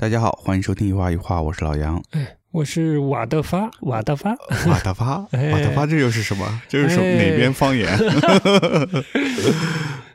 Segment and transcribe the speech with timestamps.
[0.00, 2.00] 大家好，欢迎收听一画一画，我是老杨。
[2.12, 4.30] 哎，我是瓦德发，瓦德发，
[4.68, 5.16] 瓦德发，
[5.50, 6.62] 瓦德发，这又是什么？
[6.68, 7.88] 这是什哪边方言？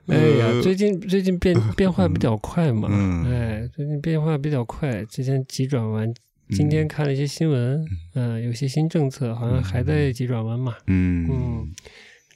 [0.07, 2.87] 哎呀，最近最近变 变化比较快嘛，
[3.29, 5.03] 哎，最近变化比较快。
[5.03, 6.13] 之前急转弯，
[6.51, 7.83] 今天看了一些新闻，
[8.15, 11.27] 嗯，有些新政策好像还在急转弯嘛，嗯。
[11.29, 11.67] 嗯，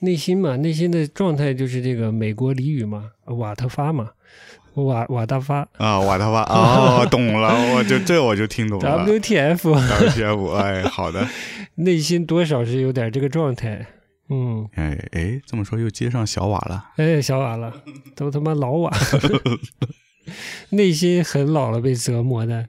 [0.02, 4.10] 内心嘛，内心的状态就是这个美国俚语嘛，瓦特发嘛。
[4.86, 9.06] 瓦瓦大发啊，瓦大发哦， 懂了，我就这我就听懂了。
[9.08, 11.28] WTF，WTF，哎，好的，
[11.76, 13.86] 内心多少是有点这个状态，
[14.30, 17.74] 嗯，哎哎，这么说又接上小瓦了，哎，小瓦了，
[18.16, 18.92] 都他妈老瓦，
[20.72, 22.68] 内心很老了，被折磨的。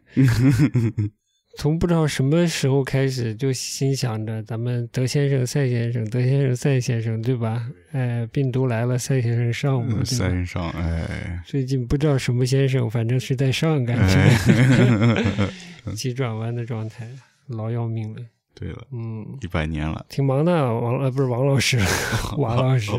[1.58, 7.66] 从不知道什么时候开始，就心想着咱们德先生、赛先生、德先生、赛先生，对吧？
[7.90, 15.50] 哎，病毒来了，赛先生上嘛，赛先生，哎，最近不知道什么先生，反正是在上，感觉
[15.96, 17.08] 急转弯的状态，
[17.48, 18.20] 老要命了。
[18.54, 21.77] 对了，嗯，一百年了，挺忙的，王呃不是王老师，
[22.38, 22.92] 王老师，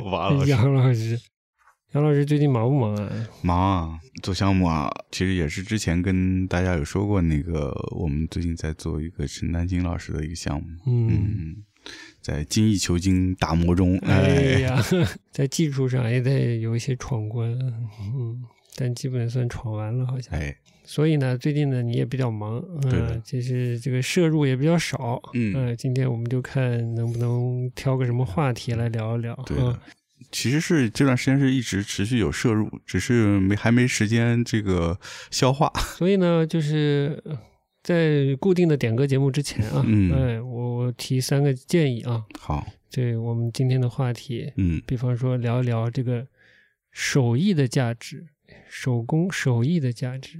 [0.50, 1.18] 杨老师。
[1.94, 3.28] 杨老师最近忙不忙啊？
[3.42, 4.88] 忙啊，做项目啊。
[5.10, 10.68] 其实也是之前跟大家有说过，那个我们最近在做一个陈丹青老师的一个项目。
[10.86, 11.56] 嗯，
[12.22, 13.98] 在精益求精打磨中。
[14.04, 14.80] 哎呀，
[15.34, 17.52] 在技术上也得有一些闯关。
[18.14, 18.40] 嗯，
[18.76, 20.40] 但基本算闯完了，好像。
[20.40, 22.64] 哎，所以呢，最近呢你也比较忙。
[22.84, 25.20] 嗯，就是这个摄入也比较少。
[25.34, 29.34] 嗯，今天我们就看能不能挑个什么话题来聊一聊。
[29.48, 29.58] 对。
[30.32, 35.00] 其实是这段时间是一直持续有摄入，只是没还没时间这个
[35.32, 35.72] 消化。
[35.98, 37.24] 所以呢，就是
[37.82, 42.24] 在固定的点歌节目之前啊，哎，我我提三个建议啊。
[42.40, 46.28] 好，对我们今天的话题，嗯，比方说聊一聊这个
[46.92, 48.28] 手艺的价值，
[48.70, 50.40] 手工手艺的价值。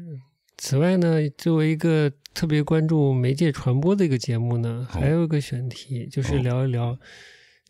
[0.58, 6.98] 此外呢，作为一个特别关注媒介传播的一个节目呢，还有一个选题就是聊一聊。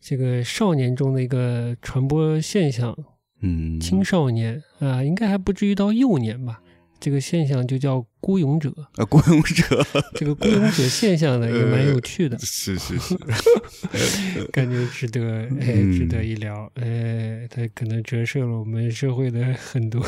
[0.02, 2.96] 这个少年中的一个传播现象，
[3.42, 6.62] 嗯，青少年啊，应该还不至于到幼年吧？
[7.00, 9.86] 这个现象就叫孤勇者啊，孤勇者。
[10.16, 13.16] 这个孤勇者现象呢， 也蛮有趣的，是是是，
[14.52, 16.70] 感觉值得 哎，值得一聊。
[16.76, 20.02] 哎，它可能折射了我们社会的很多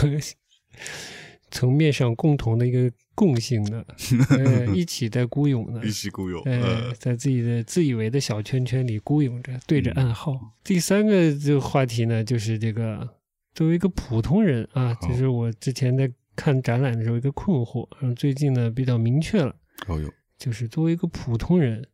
[1.51, 2.91] 层面上共同的一个。
[3.13, 3.85] 共性的，
[4.73, 10.33] 一起在孤勇呢， 一起孤勇，呃，在自己的自以为的小圈圈里孤勇着，对着暗号。
[10.63, 13.07] 第三个这个话题呢，就是这个
[13.53, 19.53] 作为一个普通人啊，就是我之前在看展览的时候一个困惑，嗯，最近呢比较明确了，
[19.87, 21.85] 哦哟，就是作为一个普通人，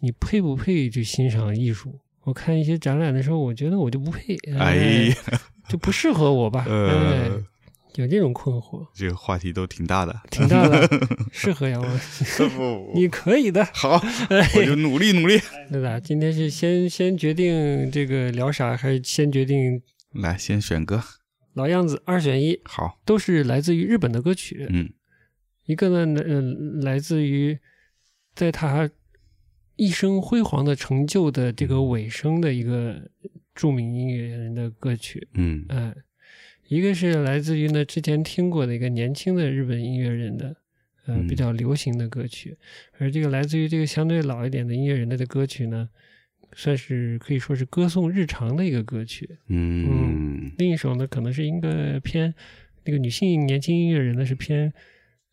[0.00, 1.98] 你配不配去欣赏艺术？
[2.24, 5.08] 我看一些展览的时候，我觉得我就不配，哎，
[5.70, 7.30] 就不适合我吧， 哎。
[7.96, 10.86] 有这种困惑，这个话题都挺大的，挺大的，
[11.32, 12.44] 适合杨老师，
[12.94, 13.64] 你可以的。
[13.72, 14.00] 好，
[14.56, 15.40] 我就努力努力。
[15.70, 15.98] 对吧？
[15.98, 19.82] 今天是先先决定这个聊啥，还是先决定？
[20.12, 21.02] 来，先选歌。
[21.54, 22.60] 老样子，二选一。
[22.64, 24.66] 好，都是来自于日本的歌曲。
[24.68, 24.92] 嗯，
[25.64, 27.58] 一个呢，嗯，来自于
[28.34, 28.90] 在他
[29.76, 33.10] 一生辉煌的成就的这个尾声的一个
[33.54, 35.26] 著名音乐人的歌曲。
[35.32, 35.94] 嗯，哎。
[36.68, 40.56] 一个是来自于呢之前听过的一个年轻的日本音乐人的，
[41.06, 42.56] 呃比较流行的歌曲，
[42.98, 45.88] 而这个来自于这个相对老一点的音乐人的的歌曲呢，
[46.52, 49.38] 算是可以说是歌颂日常的一个歌曲。
[49.48, 52.34] 嗯，另一首呢可能是一个偏
[52.84, 54.72] 那个女性年轻音乐人呢是偏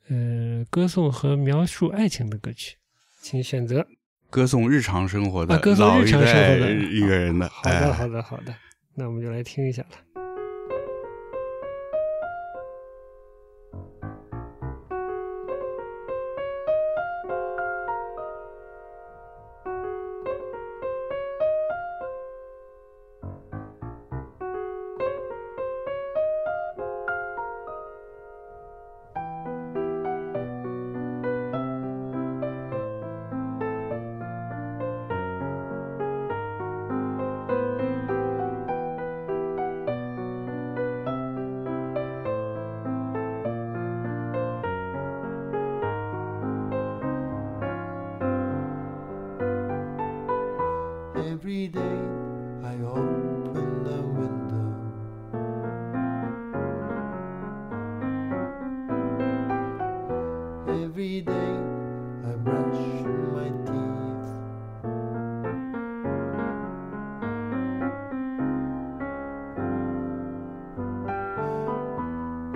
[0.09, 2.75] 呃歌颂和描述爱情的歌曲，
[3.21, 3.87] 请选择
[4.29, 7.49] 歌颂日常生活的歌颂日常生活的音乐人的。
[7.49, 8.55] 好的，好的，好的，
[8.93, 10.12] 那我们就来听一下了。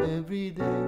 [0.07, 0.86] Every day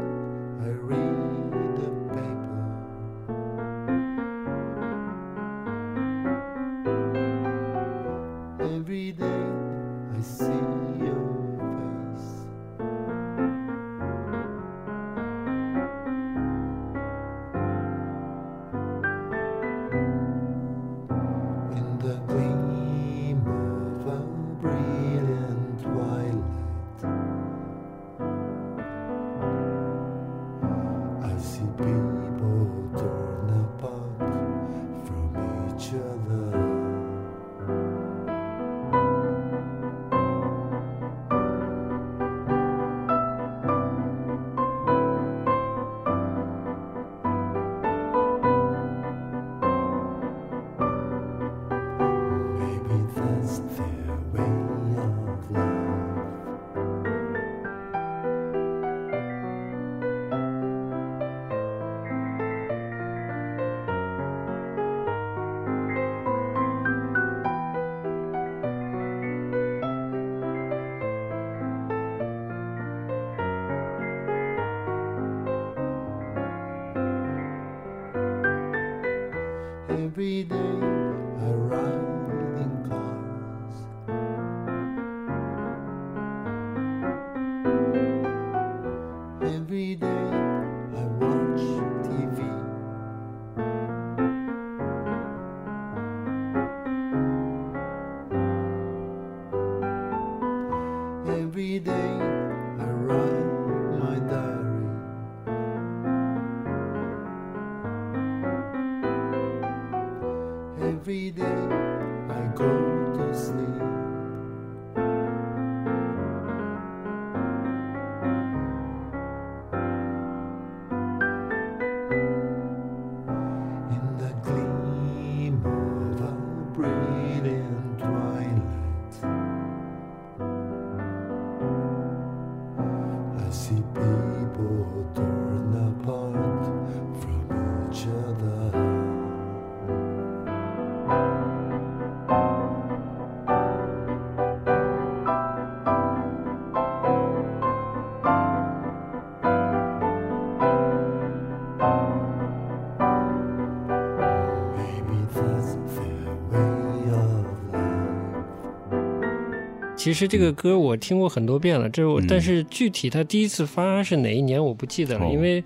[159.99, 165.61] 其实这个歌我听过很多遍了，这我但是具体他第一次发是哪一年我不记得了，因为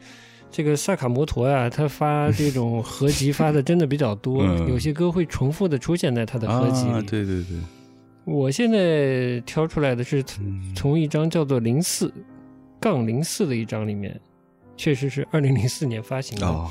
[0.50, 7.02] 这个萨卡摩托呀，他发这种合集发的真的比较多， 有些歌会重复的出现在他的合集里。
[7.06, 7.60] 对对对，
[8.26, 10.24] 我现在挑出来的是
[10.76, 12.12] 从一张叫做零四
[12.80, 14.20] 杠零四的一张里面，
[14.76, 16.66] 确实是二零零四年发行的，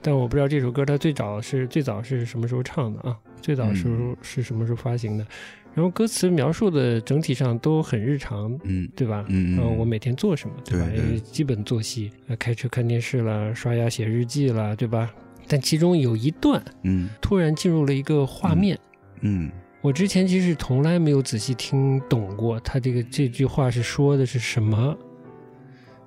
[0.00, 3.16] 但我不知道这首歌它最早是最早是什么时候唱的啊？
[3.40, 5.26] 最早时候是什么时候发行的？
[5.74, 9.24] 然后歌词描述的整体上都很日常，嗯，对吧？
[9.28, 9.78] 嗯嗯。
[9.78, 10.86] 我每天做什么，对吧？
[11.24, 15.10] 基本作息，开车看电视啦，刷牙写日记啦，对吧？
[15.48, 18.78] 但其中有一段，嗯，突然进入了一个画面，
[19.22, 24.96] 嗯，我之前其实从来没有仔细听懂过他这个这句话是说的是什么。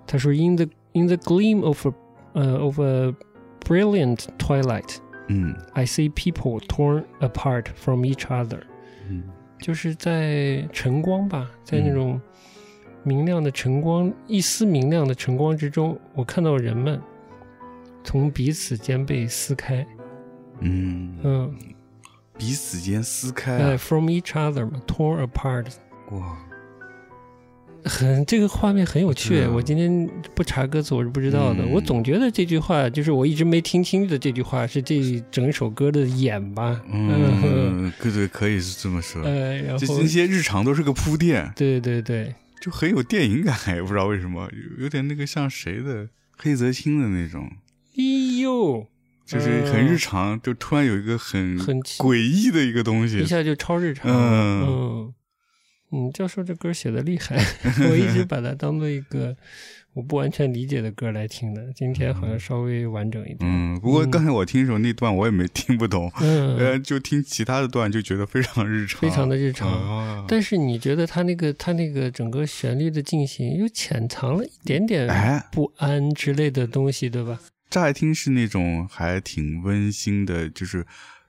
[0.08, 1.94] 他说：“In the in the gleam of a
[2.34, 3.14] 呃 of a
[3.68, 4.98] brilliant twilight，
[5.30, 8.62] 嗯，I see people torn apart from each other。”
[9.58, 9.62] 嗯。
[9.62, 12.20] 就是在晨光吧，在那种
[13.04, 17.02] 明亮的晨光，一丝明亮的晨光之中，我看到人们
[18.04, 19.86] 从彼此间被撕开。
[20.60, 21.56] 嗯嗯，
[22.38, 23.58] 彼此间撕开。
[23.58, 25.74] 哎，from each other 嘛，torn apart。
[26.12, 26.38] 哇。
[27.86, 31.66] 很这个画面很有趣，我今天不查歌词我是不知道的。
[31.68, 36.82] 我总觉得这句话就是我一直没听清的这句话是这整首歌的眼吧。
[36.92, 39.22] 嗯，对对，可以是这么说。
[39.22, 41.52] 呃，然后那些日常都是个铺垫。
[41.56, 47.50] 对对对，就很有电影感，也不知道为什么，有有点那个像谁的黑泽清的那种。
[47.98, 48.88] 哎呦，
[49.26, 54.12] 就是很日常，就突然有一个很很诡异的一个东西，一下就超日常。
[54.12, 54.64] 嗯。
[54.68, 55.14] 嗯，
[56.14, 57.38] 教授这歌写的厉害，
[57.90, 59.36] 我一直把它当做一个
[59.94, 61.72] 我不完全理解的歌来听的。
[61.74, 63.40] 今天好像稍微完整一点。
[63.42, 70.26] 嗯，不过刚才我听的时候那段我也没听不懂，嗯， 就听其他的段就觉得非常日常，非常的日常。
[70.28, 75.08] 但是你觉得他那个他那个整个旋律的进行又潜藏了一点点
[75.52, 77.40] 不安之类的东西，对吧？
[77.70, 80.86] 乍一听是那种还挺温馨的，就是。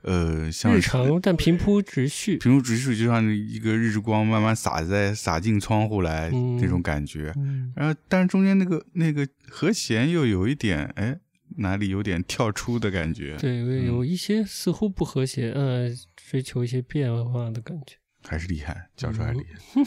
[0.06, 7.34] 呃，像日常但平铺直叙，平铺直叙，就像一个日光慢慢洒在洒进窗户来那种感觉。
[7.74, 11.18] 然后，但是中间那个那个和弦又有一点，哎，
[11.56, 13.36] 哪里有点跳出的感觉？
[13.36, 17.96] 对，有一些似乎不和谐，嗯，追求一些变化的感觉。
[18.22, 19.82] 还是厉害，教出来厉害。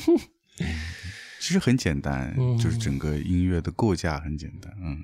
[1.39, 4.97] 其实很简单，就是整个音乐的构架很简单，嗯。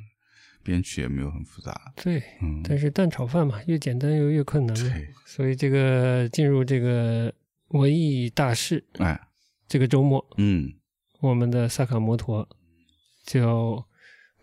[0.66, 7.32] 编曲也没有很复杂，对，嗯，但是蛋炒饭嘛，越简单又越困难，对，所以这个进入这个
[7.68, 9.28] 文艺大事，哎，
[9.68, 10.74] 这个周末，嗯，
[11.22, 12.50] 我们的萨卡摩托
[13.28, 13.88] 就要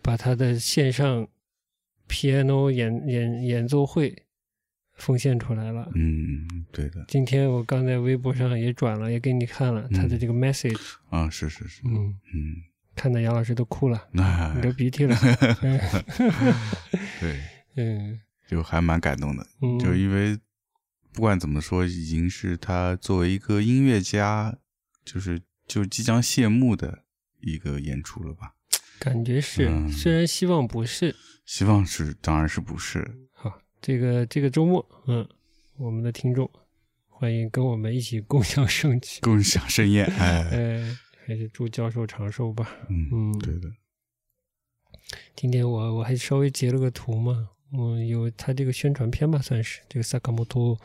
[0.01, 1.27] 把他的线上
[2.07, 4.23] piano 演演演奏会
[4.93, 5.91] 奉献出来了。
[5.93, 7.03] 嗯，对的。
[7.09, 10.95] 今天我刚在微博上也转了，也给你看了他的这个 message。
[11.09, 11.81] 啊，是是是。
[11.85, 12.55] 嗯嗯，
[12.95, 14.07] 看到杨老师都哭了，
[14.61, 15.15] 流鼻涕了。
[17.19, 17.39] 对，
[17.75, 19.45] 嗯，就还蛮感动的。
[19.79, 20.37] 就因为
[21.11, 24.55] 不管怎么说，已经是他作为一个音乐家，
[25.03, 27.03] 就是就即将谢幕的
[27.41, 28.53] 一个演出了吧。
[28.99, 33.05] 感觉是，虽然希望不是，希望是，当然是不是。
[33.31, 35.27] 好，这个这个周末，嗯，
[35.77, 36.49] 我们的听众
[37.09, 40.05] 欢迎跟我们一起共享盛举，共享盛宴。
[40.05, 40.95] 哎，
[41.25, 42.69] 还是祝教授长寿吧。
[42.89, 43.71] 嗯，对的。
[45.35, 50.79] 今天我我还稍微截了个图嘛，嗯，有他这个宣传片吧，算是这个萨卡莫托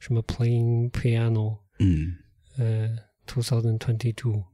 [0.00, 2.16] 什么 playing piano，嗯，
[2.56, 4.44] 呃，two thousand twenty two。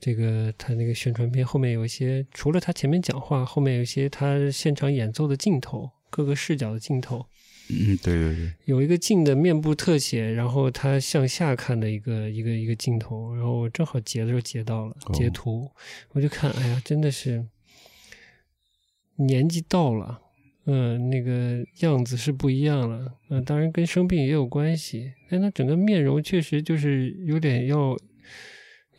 [0.00, 7.26] 这个他那个宣传片后面有一些，除了他前面讲话，后面有一些他现场演奏的镜头，各个视角的镜头。
[7.68, 15.70] 嗯，对对对，有一个近的面部特写，然后他向下看的一个一个一个镜头，然后我正好截的时候截到了截图，
[16.12, 17.46] 我就看，哎呀，真的是
[19.16, 20.20] 年纪到了，
[20.66, 27.96] 嗯，那个样子是不一样了，嗯，当然跟生病也有关系，但他整个面容确实就是有点要。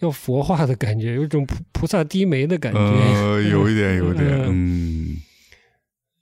[0.01, 5.15] 要佛化的感觉，有种菩菩萨低眉的感觉，呃，有一点，有点， 嗯，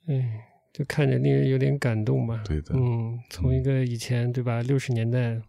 [0.06, 0.43] 哎，
[0.76, 2.42] 就看着令人有点感动吧。
[2.44, 5.40] 对的，嗯，从一个以前对吧，六十年代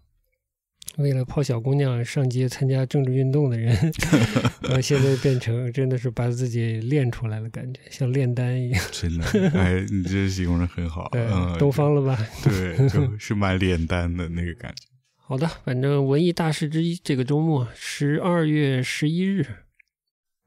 [0.98, 3.76] 为了泡小姑娘上街参加政治运动的人，
[4.62, 8.86] 然 后现在变成真的是把自己练出来了，感觉像炼丹一样。
[8.92, 9.26] 真的，
[9.60, 12.16] 哎，你这形容的很好， 嗯，东方了吧？
[12.46, 14.86] 对，就是蛮炼丹的那个感觉。
[15.16, 19.44] 好的，反正文艺大事之一，这个周末十二月十一日，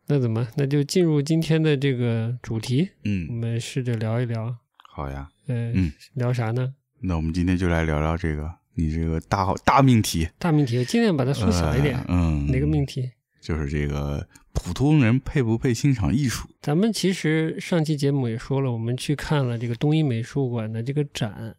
[0.07, 0.47] 那怎么？
[0.57, 2.91] 那就进入今天的这个主题。
[3.03, 4.57] 嗯，我们试着聊一聊。
[4.99, 5.31] 好呀。
[5.47, 6.75] 嗯，聊啥呢？
[7.03, 10.29] 那我们今天就来聊聊这个你这个大大命题。
[10.41, 12.05] 大命题，尽量把它缩小一点。
[12.09, 13.09] 嗯，哪个命题？
[13.41, 16.49] 就是这个普通人配不配欣赏艺术？
[16.61, 21.55] 咱们其实上期节目也说了，我们去看了这个东一美术馆的这个展。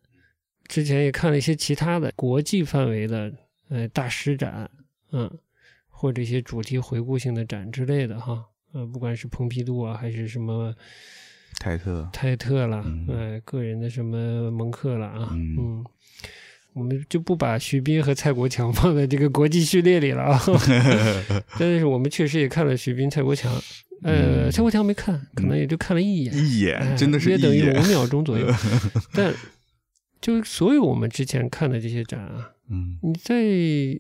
[0.67, 3.34] 之前也看了一些其他的国际范围的
[3.69, 4.69] 呃大师展，
[5.13, 5.31] 嗯，
[5.88, 8.43] 或者一些主题回顾性的展之类的哈，
[8.74, 10.75] 呃，不管是蓬皮杜啊，还是什么
[11.58, 12.10] 泰特。
[12.13, 15.84] 泰特啦，呃，个人的什么蒙克了啊，嗯，
[16.74, 20.41] 我们就不把徐斌和蔡国强放在这个国际序列里了啊，
[21.58, 23.51] 但是我们确实也看了徐斌、蔡国强，
[24.03, 28.46] 呃，蔡国强没看，可能也就看了一眼，一眼，真的是约等于五秒钟左右，
[29.13, 29.34] 但。
[30.22, 33.41] 就所有我们之前看的这些展啊，嗯，你在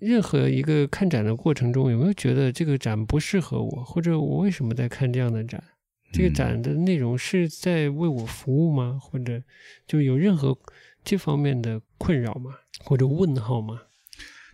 [0.01, 5.63] 任何一个看展的过程中，有没有觉得这个展不适合我，或者我为什么在看这样的展？
[6.11, 8.97] 这个展的内容是在为我服务吗？
[9.01, 9.41] 或者
[9.87, 10.57] 就有任何
[11.03, 12.51] 这方面的困扰吗？
[12.79, 13.81] 或者问号吗？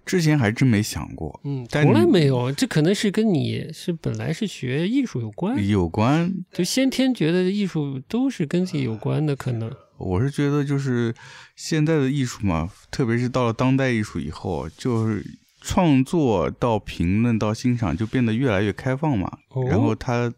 [0.06, 2.52] 之前还真没想过，嗯，从来没有。
[2.52, 9.72] 这可能是跟你是本来是学艺术有关，有关，就先天觉得艺术都是跟自己有关的，可能。
[9.98, 11.12] 我是觉得，就是
[11.56, 15.26] 现在的艺术嘛，特别是到了当代艺术以后，就是
[15.60, 19.40] 创作到评论到欣赏就变得越来越开放嘛。
[19.68, 20.32] 然后它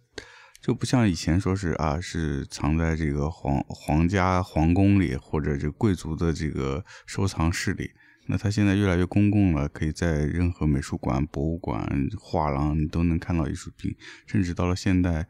[0.68, 7.92] 就不像以前说是啊，是藏在这个皇皇家皇宫里或者这贵族的这个收藏室里。
[8.26, 13.96] 那它现在越来越公共了，可以在任何美术馆、博物馆、画廊你都能看到艺术品，
[14.26, 15.30] 甚至到了现代。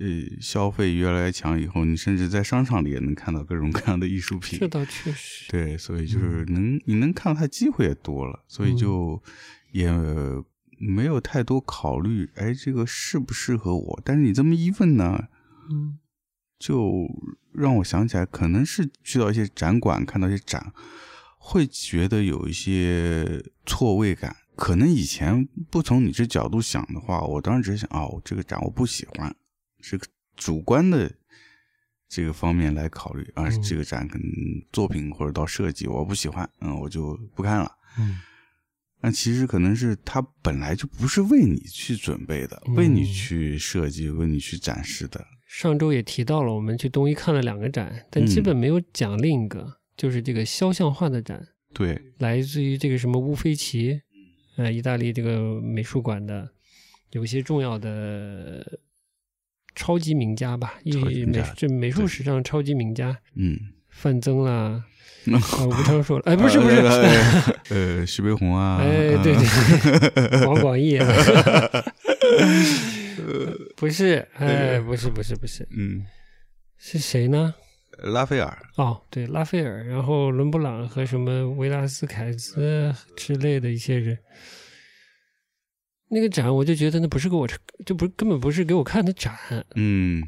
[0.00, 0.06] 呃，
[0.40, 4.58] 消费越来越强以后，你甚至在商场里也能看到各种各样的艺术品。
[4.58, 5.50] 这倒确实。
[5.50, 9.22] 对，所以就是能你能看到它机会也多了，所以就
[9.72, 9.90] 也
[10.82, 14.02] 没有太多考虑，哎，这个适不适合我？
[14.04, 15.28] 但是你这么一问呢，
[15.70, 15.98] 嗯，
[16.58, 17.08] 就
[17.52, 20.72] 让我想起来，可能是去到一些展馆看到一些展，
[21.38, 24.36] 会觉得有一些错位感。
[24.54, 29.34] 可能以前不从你这角度想的话，我当时只是想，哦，这个展我不喜欢。
[29.80, 31.10] 是个主观的
[32.08, 34.26] 这个方面来考虑啊，这个展可能
[34.72, 37.72] 作品或者到设计我不喜欢，嗯，我就不看了。
[37.98, 38.20] 嗯，
[39.02, 45.26] 那其实可能是他本来就不是为你去准备的，为你去设计，为你去展示的。
[45.46, 51.46] 上周也提到了，我们去东一看了两个展，但基本没有讲另一个，就是这个肖像画的展。
[51.74, 54.00] 对，来自于这个什么乌菲齐，
[54.56, 56.52] 呃，意大利这个美术馆的，
[57.10, 58.80] 有些重要的。
[59.74, 60.92] 超级名家吧，艺
[61.24, 63.58] 美这美术史上超级名家，嗯，
[63.92, 64.84] 范增啦，
[65.26, 66.76] 吴昌硕了，哎，不是不是，
[67.70, 70.98] 呃，徐悲鸿啊，哎，对对，王广义，
[73.76, 76.04] 不是，哎，不是不是不是，嗯，
[76.78, 77.54] 是谁呢？
[78.02, 78.58] 拉斐尔。
[78.76, 84.18] 哦，对，拉斐尔，然后伦勃朗和什么维拉斯凯兹之类的一些人，
[86.08, 87.46] 那个展我就觉得那不是给我，
[87.86, 89.36] 就不根本不是给我看的展，
[89.76, 90.22] 嗯，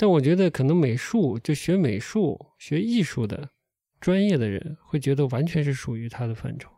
[0.00, 3.50] 但我觉得可能美术就学美术、学艺术的
[4.00, 6.70] 专业的人会觉得完全是属于他的范畴，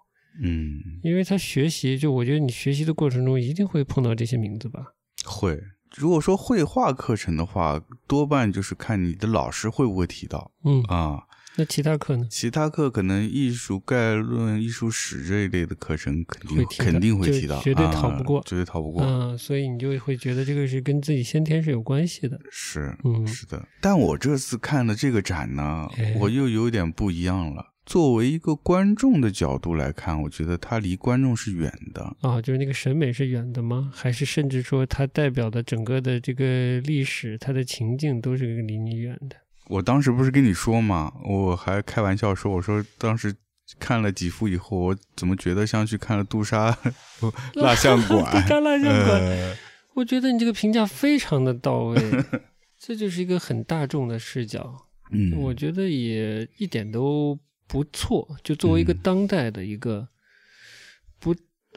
[0.42, 5.62] 嗯，因为他学习，就我觉得你学习的过程中一定会碰到这些名字吧，会。
[5.94, 10.82] 如果说绘画课程的话，多半就是看你的老师会不会提到，嗯。
[10.88, 11.22] 啊，
[11.56, 12.26] 那其他课呢？
[12.30, 19.02] 其他课可能艺术概论、艺术史这一类的课程肯定肯定会提到，绝对逃不过，绝对逃不过。
[19.04, 22.40] 嗯，所以你就会觉得这个是跟自己先天是有关系的。
[22.50, 23.68] 是，嗯，是的。
[23.80, 27.68] 但我这次看的这个展呢，我又有点不一样了。
[27.84, 33.90] 作为一个观众的角度来看，我觉得它离观众是远的啊，就是那个审美是远的吗？
[33.92, 39.36] 还是甚至说它代表的整个的这个历史，它的情境都是离你远的？
[39.72, 43.34] 我当时不是跟你说嘛，我还开玩笑说，我说当时
[43.78, 46.76] 看了几幅以后，我怎么觉得像去看了杜莎
[47.54, 48.24] 蜡像馆？
[48.32, 49.56] 杜莎蜡像馆，
[49.94, 51.96] 我觉得你这个评价非常的到位，
[52.78, 54.86] 这就是一个很大众的视角。
[55.10, 57.38] 嗯，我觉得也一点都。
[57.68, 60.11] 不错，就作为一个当代的一个不，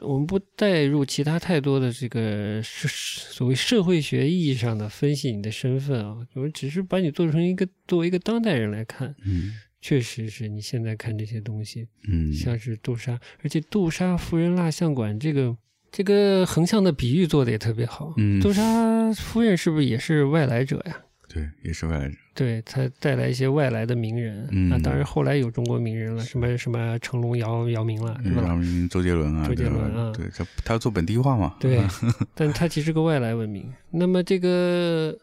[0.02, 15.56] 我们不带入其他太多的这个是所谓社会学意义上的分析你的身份啊，我们只是把你做成一个作为一个当代人来看，嗯，确实是你现在看这些东西，嗯，像是杜莎，而且杜莎夫人蜡像馆这个
[15.90, 21.00] 这个横向的比喻做的也特别好，嗯，杜莎夫人是不是也是外来者呀？
[21.36, 22.14] 对，也是外来者。
[22.34, 28.42] 对他带来一些外来的名人，那当然后来有中国名人了，什么什么成龙、姚姚明了，是吧？
[28.46, 31.56] 姚明、周杰伦啊，周杰伦啊，对他他要做本地化嘛。
[31.60, 31.80] 对，
[32.34, 33.72] 但他其实个外来文明。
[33.90, 35.16] 那么这个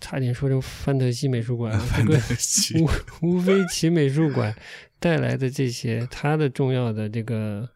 [0.00, 2.20] 差点说成范特西美术馆， 这个
[3.22, 4.54] 乌乌菲齐美术馆
[5.00, 7.68] 带来的这些，他的重要的这个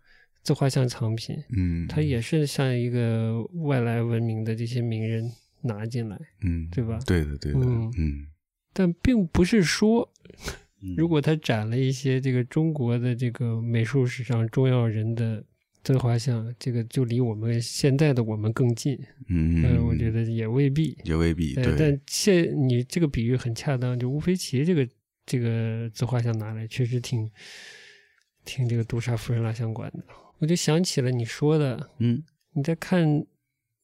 [0.44, 5.28] 自画像藏品，嗯，他也是像一个外来文明的这些名人。
[5.66, 6.98] 拿进来，嗯，对吧？
[7.06, 8.26] 对的，对的，嗯，
[8.72, 10.12] 但并不是说，
[10.96, 15.44] 如果他展了一些这个中国的这个美术史上重要人的
[15.82, 18.98] 自画像，这个就离我们现在的我们更近。
[19.28, 21.54] 嗯，我觉得也未必，也未必。
[21.54, 24.88] 对，但现你这个比喻很恰当，就乌菲齐这个
[25.24, 27.30] 这个自画像拿来，确实挺
[28.44, 30.04] 挺这个杜莎夫人蜡像馆的。
[30.38, 33.26] 我就想起了你说的，嗯，你在看。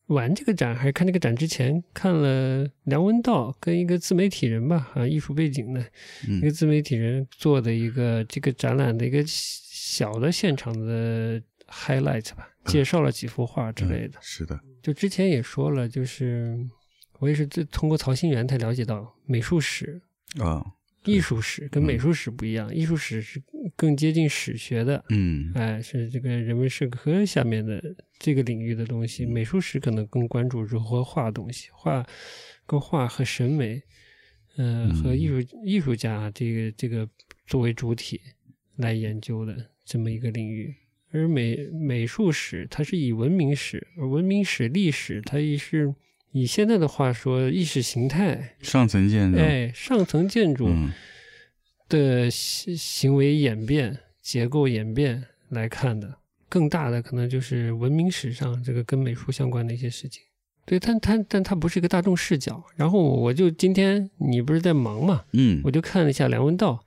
[0.06, 5.82] 玩这个展还是看这个展之前看了梁文道跟一个自媒体人吧啊艺术背景的
[6.28, 14.18] 一个自媒体人做的一个这个展览的一个小的现场的 highlight 吧，介绍了几幅画之类的。
[14.20, 16.58] 是的，就之前也说了，就是
[17.20, 20.02] 我也是通过曹新元才了解到美术史
[20.38, 20.64] 啊。
[21.04, 23.42] 艺术史跟美术史不一样，艺术史是
[23.74, 27.82] 更接近史学的，嗯，哎，是这个人文社科下面的
[28.18, 29.26] 这个领域的东西。
[29.26, 32.06] 美术史可能更关注如何画东西，画
[32.66, 33.82] 跟画和审美，
[34.56, 37.08] 嗯，和艺术艺术家这个这个
[37.46, 38.20] 作为主体
[38.76, 40.74] 来研究的这么一个领域。
[41.10, 45.94] 而美美术史它是以文明史，而文明史历史它也是。
[46.32, 50.68] 以现在的话说，意识形态上层建筑，哎，上层建筑
[51.88, 56.18] 的行行为演变、结构演变来看的，
[56.48, 60.22] 更大的可能就是文明史上这个跟美术相关的一些事情。
[60.64, 62.62] 对，但他但他不是一个大众视角。
[62.76, 66.82] 然后我就今天你不是在忙嘛，嗯，我就看了一下梁文道。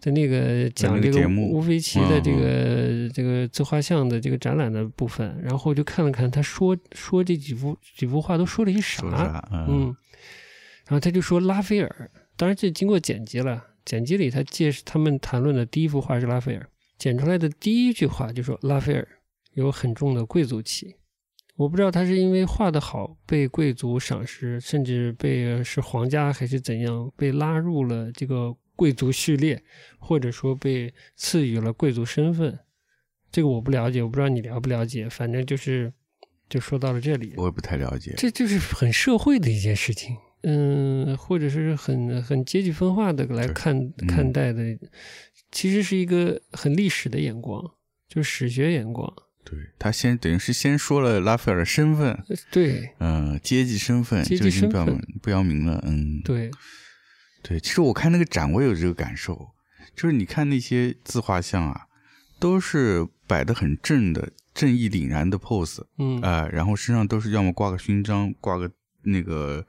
[0.00, 9.94] 在那个讲这个乌菲齐的这个这个自画像的这个展览的部分，然后我就看了看他说说这几幅几幅画都说了些啥，嗯，
[10.86, 19.06] 然后他就说拉斐尔，当然这经过剪辑了，剪辑里他介他们谈论的第一幅画是拉斐尔，剪出来的第一句话就说拉斐尔
[19.54, 20.96] 有很重的贵族气，
[21.56, 28.56] 我不知道他是因为画的好被贵族赏识，甚至被是皇家还是怎样被拉入了这个。
[28.74, 29.62] 贵族序列，
[29.98, 32.58] 或者说被赐予了贵族身份，
[33.30, 35.08] 这个我不了解，我不知道你了不了解。
[35.08, 35.92] 反正就是，
[36.48, 38.14] 就说到了这里，我也不太了解。
[38.16, 44.62] 这就是很社会的一件事情，嗯，或者是很很阶级分化的来看看待的，
[45.52, 47.62] 其实是一个很历史的眼光，
[48.08, 49.14] 就是史学眼光。
[49.44, 52.18] 对他先等于是先说了拉斐尔的身份，
[52.50, 55.00] 对，嗯，阶级身份，阶级身份。
[55.20, 56.50] 不要明了，嗯，对。
[57.42, 59.50] 对，其实我看那个展，我有这个感受，
[59.96, 61.86] 就是你看那些自画像啊，
[62.38, 66.20] 都是摆的很正的、正义凛然的 pose，嗯。
[66.20, 68.70] 啊，然后身上都是要么挂个勋章，挂个
[69.02, 69.66] 那个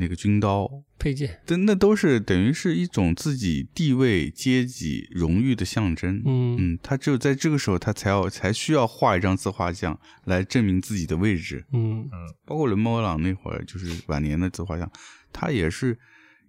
[0.00, 6.20] 那个军刀配件，但那都是等于是一种自己地位、阶级、荣誉的象征。
[6.24, 11.64] 嗯嗯，他只有在这个时候，他才要才需要画一张自画像来证明自己的位置。
[11.72, 14.90] 嗯嗯，包括伦勃朗那会儿，就是晚年的自画像，
[15.32, 15.98] 他也是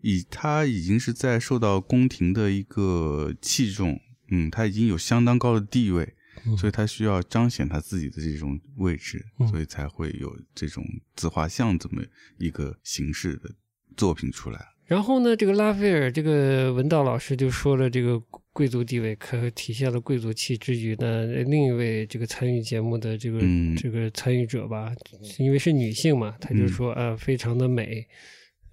[0.02, 4.00] 以他已经是在受到宫廷的一个器重，
[4.32, 6.16] 嗯，他已经有相当高的地位。
[6.58, 10.84] 所以他需要彰显他自己的这种位置，所以才会有这种
[11.16, 12.02] 自画像这么
[12.38, 13.50] 一个形式的
[13.96, 14.60] 作品出来。
[14.86, 18.20] 然后呢，这个拉斐尔这个文道老师就说了，这个
[18.52, 23.40] 贵族地位可体现了贵族气之余呢，另一位这个参与节目的这个
[23.78, 24.94] 这个参与者吧，
[25.38, 28.06] 因为是女性嘛，她就说啊，非常的美，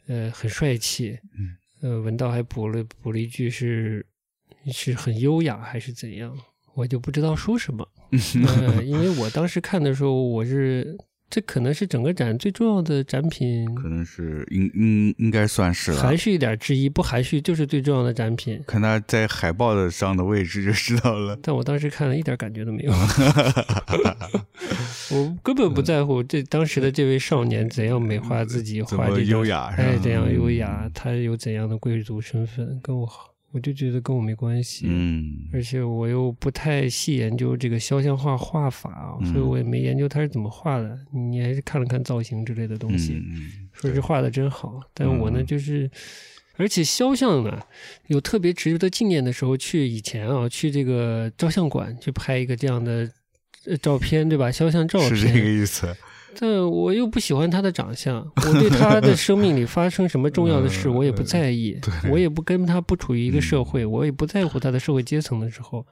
[0.09, 1.17] 呃，很帅气。
[1.83, 4.05] 呃，文道还补了补了一句是
[4.73, 6.37] 是很优雅还是怎样？
[6.79, 7.85] 我就不知道说什么，
[8.85, 10.97] 因为我当时看的时候，我是
[11.29, 18.63] 这可能是整个展最重要的展品，可能是应应应该算是含蓄一点之一，不含蓄就是最重要的展品。
[18.65, 21.37] 看他在海报的上的位置就知道了。
[21.43, 22.93] 但我当时看了一点感觉都没有，
[25.11, 33.35] 我根本不在乎这当时的这位少年怎样美化自己，画的优雅，哎，怎样优雅，他有怎样的贵族身份，跟我好。
[33.51, 40.99] 我就觉得跟我没关系，嗯，而且我又不太细研究这个肖像画画法，所以我也没研究他是怎么画的。
[41.13, 43.23] 你还是看了看造型之类的东西，
[43.73, 44.79] 说是画的真好。
[44.93, 45.91] 但我呢，就是，
[46.57, 47.59] 而且肖像呢，
[48.09, 53.11] 有特别值得纪念的时候，去以前啊，去这个照相馆去拍一个这样的
[53.81, 54.53] 照片，对吧？
[54.53, 55.97] 肖像照片是这个意思。
[56.41, 61.77] 但我又不喜欢他的长相，我对他的生命里发生什么重要的事，我也不在意，
[62.09, 65.85] 我也不跟他不处于一个社会，我也不在乎他的社会阶层的时候，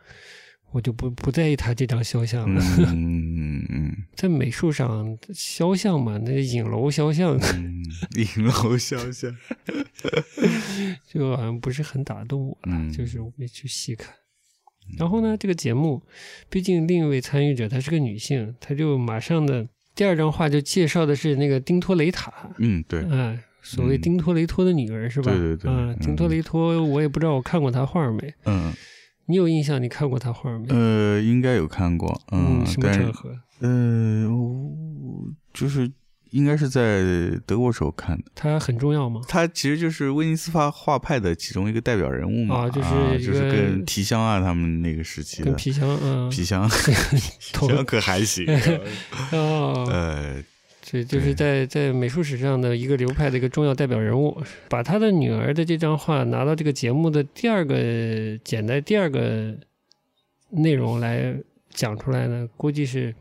[0.70, 2.62] 我就不不在意他这张肖像了。
[2.94, 7.36] 嗯嗯，在美术上，肖像嘛，那影楼肖像，
[8.14, 9.36] 影楼肖像，
[11.12, 14.14] 就好像不是很打动我了，就是我没去细看。
[14.96, 16.00] 然后呢，这个节目，
[16.48, 19.66] 毕竟另一位参与者她是个女性，她就马上的。
[19.96, 25.32] 第二张画就介绍的是那个丁托雷塔，嗯，对，嗯，所谓丁托雷托的女儿是吧？
[25.32, 28.72] 对对对，啊，丁托雷托，我也不知道我看过他画没，嗯，
[29.26, 29.82] 你有印象？
[29.82, 30.68] 你看过他画没？
[30.68, 33.34] 呃，应该有看过，嗯，什么场合？
[33.60, 34.30] 呃，
[35.52, 35.90] 就是。
[36.30, 37.02] 应该是在
[37.46, 38.24] 德国时候看的。
[38.34, 39.20] 他很重要吗？
[39.28, 42.56] 他其实就是威尼斯画画派的其中一个代表人物嘛。
[42.56, 45.46] 啊，就是就是跟皮香啊他们那个时期的。
[45.46, 46.68] 跟皮箱，嗯，皮箱，
[47.40, 48.44] 皮箱可还行。
[49.32, 50.42] 哦，呃，
[50.82, 54.36] 这就是在在美术史上的一个流派的一个重要代表人物。
[54.68, 59.56] 把他的女儿的这张画拿到这个节目的第二个简单第二个
[60.50, 61.34] 内容来
[61.70, 63.14] 讲出来呢，估计是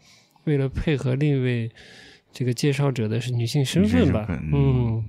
[0.45, 1.71] 为了配合另一位。
[2.35, 4.27] 这个介绍者的是女性身份吧？
[4.51, 5.01] 嗯，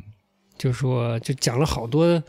[0.57, 2.23] 就说就讲了好多，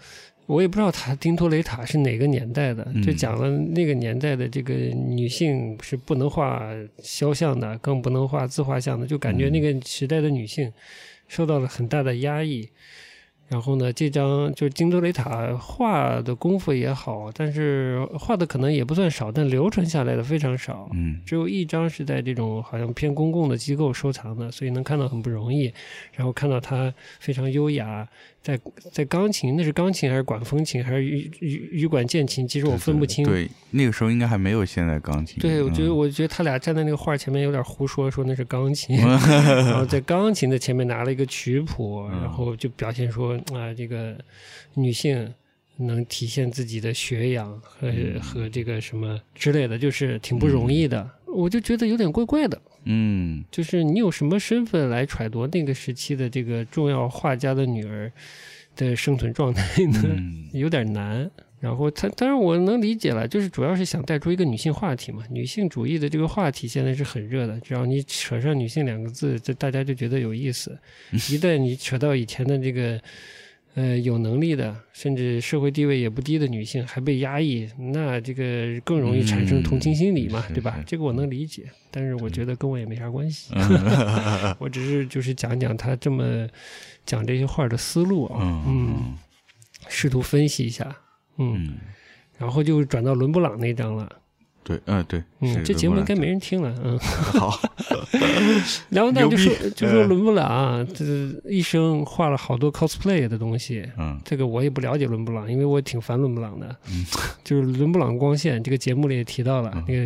[0.47, 10.73] 我也不知道塔丁托雷塔是哪个年代的，就讲了那个年代的这个女性是不能画肖像的，更不能画自画像的，就感觉那个时代的女性
[11.27, 12.67] 受到了很大的压抑。
[13.47, 20.89] 然后呢，这张就是金多雷塔画的功夫也好，但是画的可能也不算少，但流传下来的非常少。
[20.93, 25.73] 嗯，只有一张是在这种好像偏公共的机构收藏的，所以能看到很不容易。
[26.13, 28.07] 然后看到它非常优雅，
[28.47, 28.57] 在
[28.93, 32.47] 在钢琴，那是钢琴还是管风琴还是羽羽羽管键琴？
[32.47, 33.25] 其实我分不清。
[33.25, 35.37] 对，那个时候应该还没有现在钢琴。
[35.39, 43.37] 对，我觉得我觉得他俩站在那个画前面有点胡说，说那是钢琴， 然后在钢琴的前面拿了一个曲谱，然后就表现说。
[43.53, 44.17] 啊，这个
[44.75, 45.33] 女性
[45.75, 51.09] 能体现自己的学养和和这个什么之类的，就是挺不容易的。
[51.37, 52.59] 我就觉得有点怪怪的。
[52.85, 58.11] 嗯，就是你有什么身份来揣度那个时期的这个重要画家的女儿
[58.75, 60.01] 的生存状态呢？
[60.53, 61.29] 有点难。
[61.59, 65.23] 然后他，当然我能理解了，就是主要是想带出一个女性话题嘛。
[65.29, 70.77] 女性主义的这个话题现在是很热的，只要你扯上“女性”两个字，这大家就觉得有意思。
[71.11, 72.99] 一旦你扯到以前的这个。
[73.77, 80.83] 呃，有能力的，甚至社会地位也不低的女性还被压抑，那这个更容易产生同情心理嘛，对吧？
[80.83, 83.53] 这个我能理解，但是我觉得跟我也没啥关系。
[84.57, 86.47] 我只是就是讲讲他这么
[87.05, 89.13] 讲这些话的思路啊，嗯，
[89.87, 90.97] 试图分析一下，
[91.37, 91.77] 嗯，
[92.39, 94.11] 然后就转到伦勃朗那张了。
[94.67, 97.57] 对，嗯，对，嗯，这节目应该没人听了，嗯， 好。
[98.89, 101.05] 然后呢，就说就说伦布朗这
[101.49, 107.05] 一生画了好多 cosplay 的东西，嗯，这个我也不了解伦布朗，因为我挺烦伦布朗的，嗯，
[107.45, 110.05] 就是伦布朗光线这个节目里也提到了，那个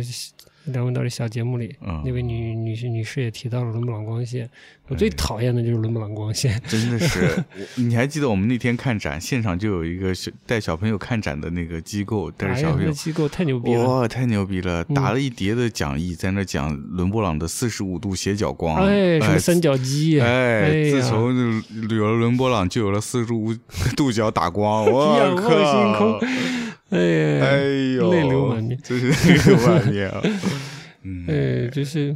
[0.66, 4.48] 梁文道的小节目里，那位女女士女士也提到了伦布朗光线。
[4.92, 7.42] 我最讨厌的就是伦勃朗光线， 真的是。
[7.76, 14.84] 你还记得我们那天看展，现场就有一个小带小朋友看展的那个机构，带着小朋友，机构太牛逼了，哇，太牛逼了！
[14.84, 21.34] 打了一叠的讲义，在那讲伦勃朗的四十五度斜角光，哎，什么三角肌，哎，自从
[21.88, 23.54] 有了伦勃朗，就有了四十五
[23.96, 26.20] 度角打光， 我靠！
[26.90, 27.56] 哎呀，哎
[27.96, 30.20] 呦，泪流满面，真是泪流满面啊！
[31.04, 32.14] 嗯，哎，就是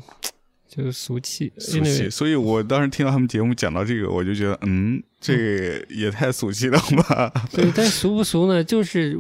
[0.77, 2.11] 就是俗气，俗气。
[2.11, 7.33] 所以我当时听到他们节目讲到这个，我就觉得，嗯，这也太俗气了吧？
[7.53, 8.63] 对，但俗不俗呢？
[8.63, 9.19] 就是。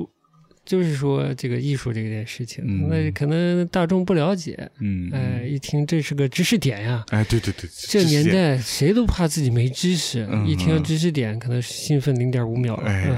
[0.66, 13.14] 就是说，这个艺术这件事情，那可能大众不了解，嗯，哎，一听这是个知识点呀，哎，对对对，这年代谁都怕自己没知识，一听知识点，可能兴奋零点五秒， 哎，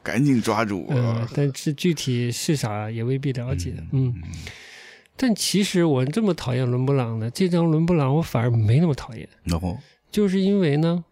[0.00, 0.86] 赶紧抓住，
[1.34, 4.14] 但是具体是啥也未必了解，嗯，
[5.16, 9.78] 但其实我这么讨厌伦勃朗的，这张伦勃朗我反而没那么讨厌，然后？
[10.10, 11.04] 就是因为呢，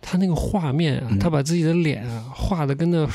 [0.00, 3.08] 他那个画面啊，他把自己的脸啊画的跟那。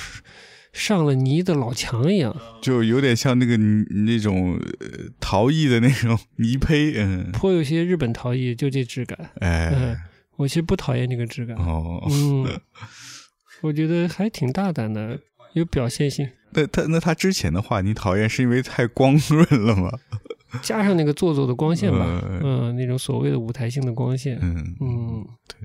[0.75, 4.59] 上了泥的老墙一样，就有点像那个那种
[5.21, 9.95] 陶艺的那种泥胚，嗯，颇有些日本陶艺就这质感，哎，
[10.35, 12.59] 我其实不讨厌这个质感，哦，嗯，
[13.61, 15.17] 我觉得还挺大胆的，
[15.53, 16.29] 有表现性。
[16.51, 19.89] 那他那他之前的话，你讨厌是因为太光润了吗？
[20.61, 25.57] 加上那个做作的光线吧，嗯，那种所谓的舞台性的光线，嗯嗯，对。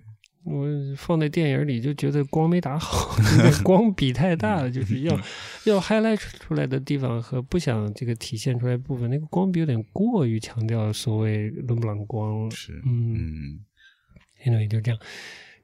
[0.43, 3.15] 我放在电影里就觉得光没打好，
[3.63, 5.15] 光比太大了，就是要
[5.65, 12.51] 要 highlight 出来的地方和不想这个体现出来部分，那个光比有点过于强调所谓伦勃朗光了。
[12.51, 13.61] 是，嗯，
[14.43, 14.99] 现在也就这样。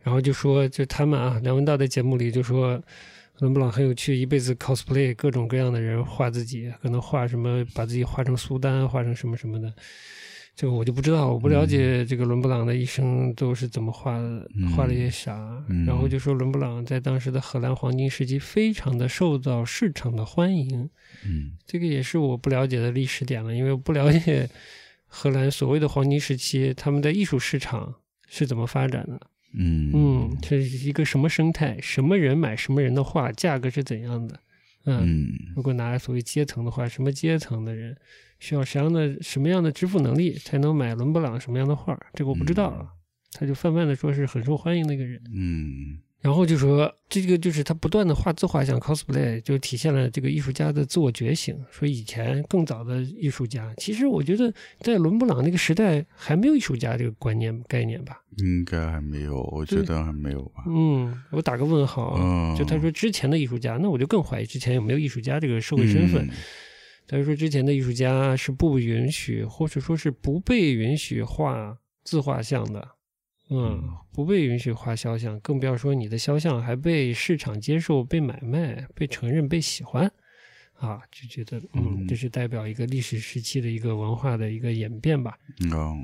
[0.03, 2.81] 然后就说，就他们啊，梁文道在节目里就说，
[3.39, 9.73] 伦布朗很有趣，一辈子 cosplay 各种各样的人画自己，可能画什么，把自己画成苏丹，画成什么什么的。
[10.55, 15.63] 这个我就不知道，我不了解这个伦布朗的一生都是怎么画的，画了些啥。
[15.87, 20.89] 然后就说伦布朗在当时的荷兰黄金时期非常的受到市场的欢迎。
[21.27, 24.49] 嗯，这个也是我不了解的历史点了，因为我不了解
[25.07, 27.97] 荷兰所谓的黄金时期他们的艺术市场
[28.27, 29.21] 是怎么发展的。
[29.57, 31.79] 嗯嗯，这是一个什么生态？
[31.81, 33.33] 什么人买什么人的画？
[33.33, 34.39] 价格是怎样的？
[34.85, 37.97] 嗯，如果拿所谓阶层的话，什么阶层的人？
[38.39, 41.99] 需要什么样的什么样的支付能力才能买伦勃朗什么样的画？
[42.13, 42.93] 这个我不知道啊。
[43.33, 45.21] 他就泛泛的说是很受欢迎的一个人。
[45.35, 51.57] 嗯，然后就说这个就是他不断的画自画像 cosplay，就体现了这个艺术家的自我觉醒。
[51.71, 58.21] 说以前更早的艺术家，其实我觉得在伦勃朗那个时代还没有艺术家这个观念概念吧？
[58.39, 60.65] 应该还没有，我觉得还没有吧。
[60.67, 62.17] 嗯，我打个问号。
[62.19, 66.29] 嗯，就他说之前的艺术家，那我就更怀疑之前有没有艺术家这个社会身份。
[67.09, 72.85] 他说：“之前的艺术家是不允许，或者说是不被允许画自画像的，
[73.49, 80.11] 嗯，不被允许画肖像，更不要说你的肖像还被市场接受、被买卖、被承认、被喜欢，
[80.75, 85.39] 啊，就觉得，嗯，这是代表一个历史时期的一个文化的一个演变吧，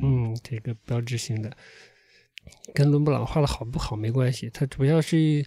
[0.03, 1.51] 嗯，这个标志性的。”
[2.75, 5.45] 跟伦勃朗画的好不好没关系，他主要是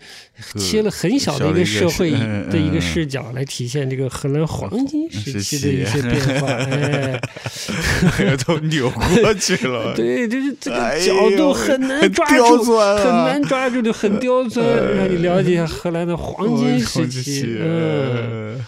[0.59, 9.93] 切了很小的一个社会的一个视角来体现这个荷兰黄金时期的一些变化， 哎， 都扭过去了。
[9.97, 14.63] 对，就是这个角度很难抓住，很难抓住就，很刁钻，
[14.95, 17.57] 让你了解荷兰的黄金时期。
[17.59, 18.63] 嗯，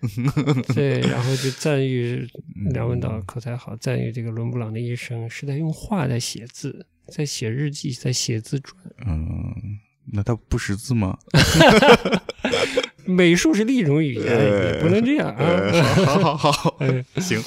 [0.74, 2.26] 对，然后就赞誉
[2.72, 6.86] 梁文道口才好，赞誉这个伦勃朗的一生是在用画在写字。
[7.10, 8.76] 在写日记，在写自传。
[9.06, 9.50] 嗯，
[10.12, 11.16] 那他不识字吗？
[13.06, 15.72] 美术是另一种语言，也不能这样啊。
[16.04, 16.78] 好好好，
[17.16, 17.42] 行。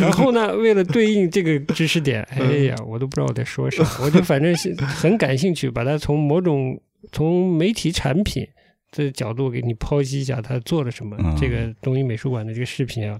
[0.00, 8.44] 然后呢，为了对应这个知识点，哎呀，我都不知道我在说啥，我就反正是很感兴趣，把它从某种从媒体产品
[8.92, 11.16] 的角度给你剖析一下，他做了什么。
[11.38, 13.18] 这个东英美术馆的这个视频啊，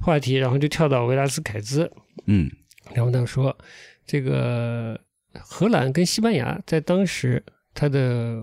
[0.00, 1.90] 话题，然后就跳到维拉斯凯兹。
[2.26, 2.50] 嗯，
[2.94, 3.56] 然后他说。
[4.06, 5.00] 这个
[5.34, 7.40] 荷兰跟西班牙在当时，
[7.72, 8.42] 它的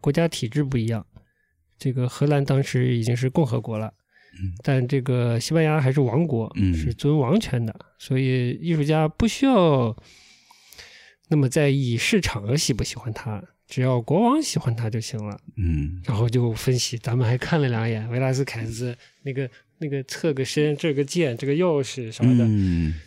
[0.00, 1.04] 国家体制不一样。
[1.76, 3.92] 这个荷兰当时已经是共和国了，
[4.62, 9.96] 但这个西班牙还是王国，是尊王权的，所以艺术家不需要
[11.28, 15.40] 那么在意市场喜不喜欢他，只要国王喜欢他就行了。
[15.56, 19.48] 嗯，然后就分析，咱们还看了两眼维拉斯凯兹那个。
[19.82, 22.46] 那个侧个身，这个剑，这个钥匙什么的，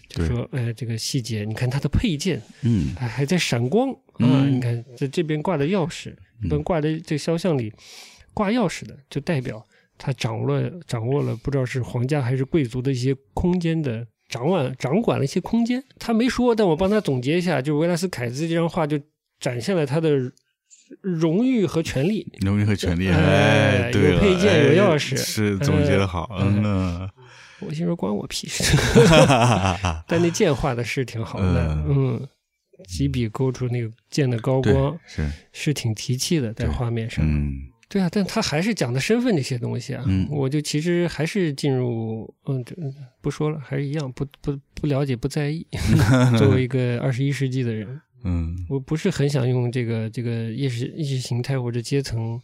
[0.10, 4.44] 就说，哎，这个细节，你看它的配件，嗯，还还在闪光啊！
[4.50, 7.72] 你看在这边挂的钥匙，一般挂的这肖像里
[8.34, 9.64] 挂钥匙的，就代表
[10.00, 15.84] 他掌握了掌握了，不知道是皇家还是贵族的一些空间的掌管掌管了一些空间。
[16.00, 19.00] 他没说，但我帮他总结一下，就是维拉斯凯兹这张画就
[19.40, 20.10] 展现了他的
[21.02, 22.28] 荣誉和权利。
[22.42, 26.30] 荣誉和权利，哎，有配件，有钥匙，是总结的好。
[26.40, 27.10] 嗯，
[27.60, 28.78] 我心说关我屁事。
[30.08, 32.28] 但那剑画的是挺好的，嗯，
[32.88, 37.26] 几笔勾出那个剑的高光，是是挺提气的，在画面上。
[37.26, 37.70] 嗯。
[37.90, 42.66] 对啊，但他还是讲的身份那些东西啊，我就其实还是进入，嗯，
[43.22, 45.64] 不说了，还是一样，不不不了解，不在意。
[46.36, 52.42] 作为一个二十一世纪的人，嗯，我不是很想用这个这个意识意识形态或者阶层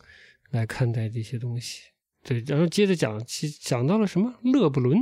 [0.52, 1.82] 来看待这些东西。
[2.24, 4.34] 对，然后接着讲，其讲到了什么？
[4.44, 4.98] 勒布伦，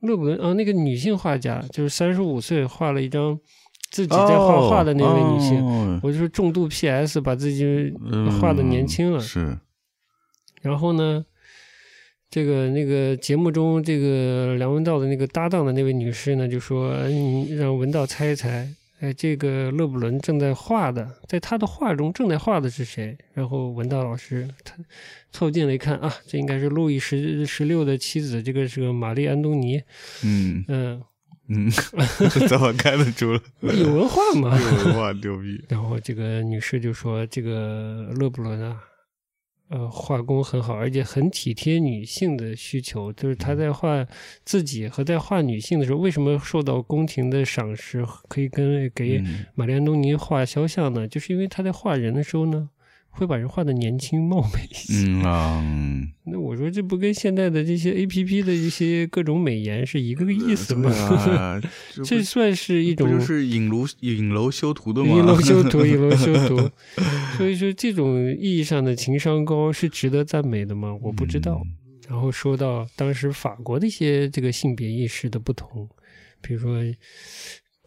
[0.00, 3.38] 勒布伦啊，那个女性画家，就是三十五岁画了一张。
[3.88, 7.94] 自己在画画的那位女性，我就是重度 PS，把自己
[8.40, 9.20] 画的年轻了。
[9.20, 9.56] 是，
[10.60, 11.24] 然后呢，
[12.28, 18.68] 这个那个节目中，这个梁文道的那个搭档的那位女士呢，就说：“你让文道猜一猜，
[19.00, 24.74] 哎，这个勒布伦正在画的，在他的画中正在画的是谁？”然后文道老师他
[25.30, 29.82] 凑近了一看啊，这应该是路易十十六的妻子，这个是个玛丽安东尼。
[30.24, 31.02] 嗯嗯。
[31.48, 31.70] 嗯，
[32.48, 33.32] 怎么看得出
[33.62, 33.72] 来？
[33.72, 34.58] 有文化嘛？
[34.58, 35.64] 有文化牛逼。
[35.68, 38.82] 然后这个女士就说：“这个勒布伦啊，
[39.68, 43.12] 呃，画工很好，而且很体贴女性的需求。
[43.12, 44.06] 就是他在画
[44.44, 49.20] 自己和在画女性的时候，为什么受到宫廷的赏识，可以跟给
[49.54, 51.08] 玛丽安东尼画肖像呢？
[51.08, 52.70] 就是因为他在画人的时候呢。”
[53.16, 55.08] 会把人画的年轻貌美一些。
[55.08, 55.64] 嗯啊，
[56.30, 60.90] 那我说这不跟现在的这些 A P P 的一些各种美颜是一个意思吗？
[62.04, 65.16] 这算是一种，就是影楼影楼修图的吗？
[65.16, 66.70] 影楼修图， 影楼修图。
[67.38, 70.94] 所以说，这种意义上的情商高是值得赞美的吗？
[71.02, 71.62] 我不知道。
[72.08, 75.88] 然后说到当时法国的一些这个性别意识的不同，
[76.40, 76.80] 比如说，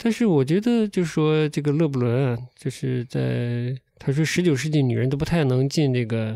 [0.01, 3.75] 但是我觉得就是说这个勒布伦啊，就是在。
[3.99, 6.35] 他说：“十九世纪女人都不太能进这个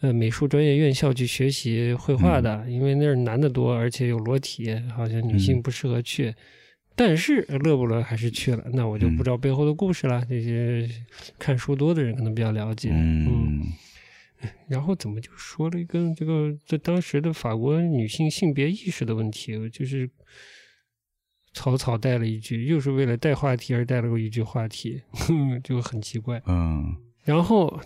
[0.00, 6.34] 呃美术专业院校去学习绘画的，因为那儿男的多，而且有裸体，好像女性不适合去。
[6.96, 10.24] 但是勒布伦还是去了，那我就不知道背后的故事了。
[10.28, 10.88] 这些
[11.38, 12.88] 看书多的人可能比较了解。
[12.90, 13.60] 嗯，
[14.68, 20.08] 然后怎么就说了一个这个在当时的法国女性性别意识的问题，就是。”
[21.54, 25.00] 草草带了一句，又是为了带话题而带了一句话题，
[25.64, 26.42] 就很奇怪。
[26.46, 27.80] 嗯，然后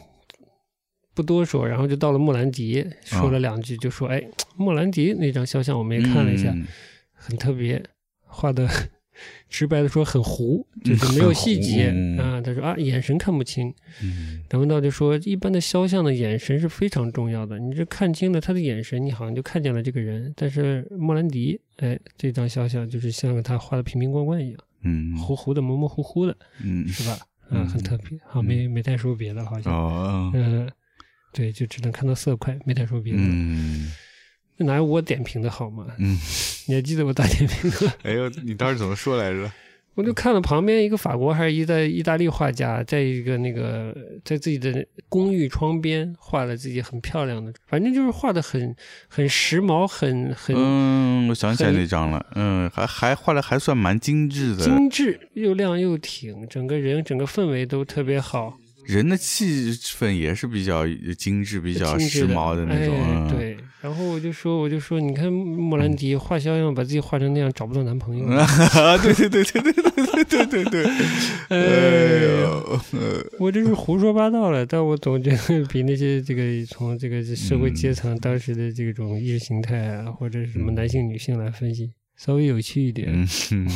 [1.14, 4.20] 不多说，然后就到了莫兰迪，说了两句，就说：“哎，
[4.56, 6.52] 莫兰迪那张肖像我们也看了一下，
[7.12, 7.80] 很特别，
[8.26, 8.68] 画的。”
[9.48, 11.88] 直白的说，很糊，就是没有细节
[12.20, 12.40] 啊。
[12.40, 13.74] 他说啊，眼神看不清。
[14.48, 17.58] 梁文道就说，一般的肖像的眼神是非常重要的。
[17.58, 20.32] 你这看清了他的眼神，你好像就看见了这个人。
[20.36, 27.18] 但是莫兰迪，哎，这张肖像就是像他画的瓶瓶罐罐一样，嗯，糊糊的，模模糊糊的，嗯，是吧？
[27.50, 28.18] 嗯，很特别。
[28.26, 29.72] 好，没没太说别的，好像。
[30.34, 30.70] 嗯，
[31.32, 33.18] 对，就只能看到色块，没太说别的。
[33.20, 33.90] 嗯。
[34.56, 35.86] 那哪有我点评的好嘛？
[35.98, 36.18] 嗯，
[36.66, 37.92] 你还记得我咋点评的？
[38.02, 39.50] 哎呦，你当时怎么说来着？
[39.98, 43.92] 我就看了旁边一个法国还是一在意大利画家，在一个那个
[44.24, 48.72] 在自己的公寓窗边画了自己很漂亮的，反正就是画的很
[49.08, 50.54] 很时髦，很很。
[50.56, 52.24] 嗯，我想起来那张了。
[52.36, 58.56] 嗯，还还画的还算蛮精致的，精致又亮又挺，整个人整个氛围都特别好。
[58.88, 60.86] 人的气氛也是比较
[61.18, 63.28] 精致、比较时髦的那种。
[63.28, 68.26] 对，然后我就说，我就说，你看莫兰迪画肖像，把自己画成那样，找不到男朋友。
[69.02, 70.86] 对对对对对对对对对。
[71.50, 72.80] 哎呦，
[73.38, 83.28] 我这是胡说八道了，但我总觉得比那些这个从这个社会阶层当时的这种意识形态啊，或者什么男性女性来分析，稍微有趣一点。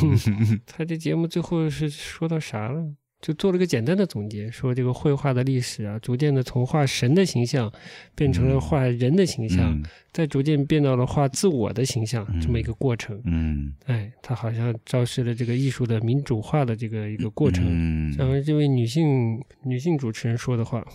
[0.65, 2.83] 他这节目最后是说到啥了？
[3.23, 7.71] 就做了个简单的总结，说这个绘画的历史啊，逐渐的从画神的形象
[8.15, 13.17] 变成了画人的形象，再逐渐变到了画自我的形象这么一个过程。
[13.23, 17.63] 嗯，哎，他好像昭示了这个艺术的民主化的这个一个过程。
[17.65, 20.85] 嗯，然后这位女性女性主持人说的话，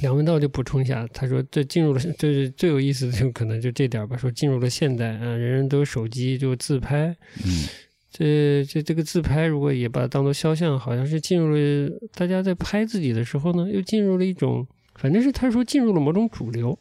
[0.00, 4.16] 梁文道就补充一下，他说这进入了，这是最有意思的，就可能就这点吧。
[4.16, 7.14] 说进入了现代啊，人人都有手机，就自拍。
[7.44, 7.68] 嗯。
[8.10, 16.76] 这这这个自拍，如果也把它当做肖像，好像是进入了大家在拍自己的时候呢，又进入了一种，反正是他说进入了某种主流。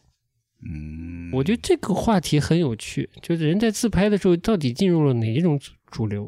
[0.63, 5.59] 嗯，我觉得这个话题很有趣，就是人在自拍的时候到底进入了哪一种
[5.91, 6.27] 主流？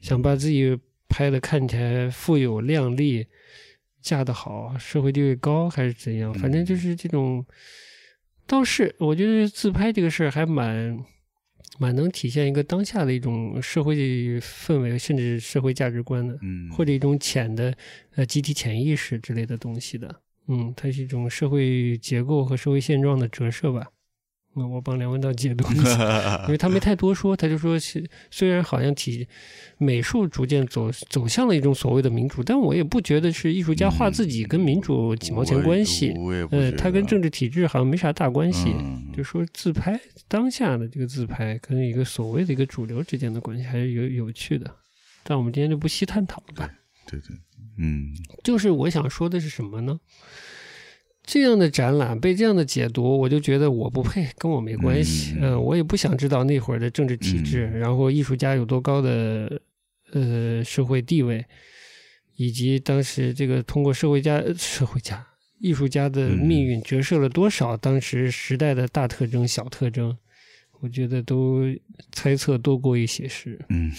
[0.00, 3.26] 想把自己拍的看起来富有靓丽、
[4.00, 6.32] 嫁得好、社会地位高，还是怎样？
[6.32, 7.44] 反正就是这种。
[8.46, 10.98] 倒是我觉得自拍这个事儿还蛮。
[11.78, 13.96] 蛮能体现一个当下的一种社会
[14.40, 17.74] 氛围，甚至社会价值观的，嗯，或者一种潜的
[18.14, 23.86] 呃集体潜意识之类的东西的，嗯，它是一种社会结构和社会现状的折射吧。
[24.56, 27.76] 那我帮梁文道解读一下， 因为他没太多说，他就说，
[28.30, 29.28] 虽然好像体
[29.76, 36.14] 美术逐渐走走向了一种所谓的民主，但我也不觉得是艺术家画自己跟民主几毛钱关系。
[36.50, 38.74] 呃，他跟政治体制好像没啥大关系。
[39.14, 44.74] 就说自拍当下的这个自拍跟一个所谓的一个主流之间的关系还是有有趣的，
[45.22, 46.70] 但我们今天就不细探讨了吧。
[47.06, 47.36] 对对，
[47.78, 48.08] 嗯，
[48.42, 50.00] 就是我想说的是什么呢？
[51.26, 55.34] 这样的展览被这样的解读，我就觉得我不配，跟我没关系。
[55.40, 59.60] 嗯，我也不想知道那会儿的政治体制，然后艺术家有多高的
[60.12, 61.44] 呃社会地位，
[62.36, 65.26] 以及当时这个通过社会家、社会家、
[65.58, 70.16] 艺术家的命运折射了多少当时时代的大特征、小特征。
[70.80, 71.62] 我觉得都
[72.12, 73.90] 猜测多过于写实，嗯，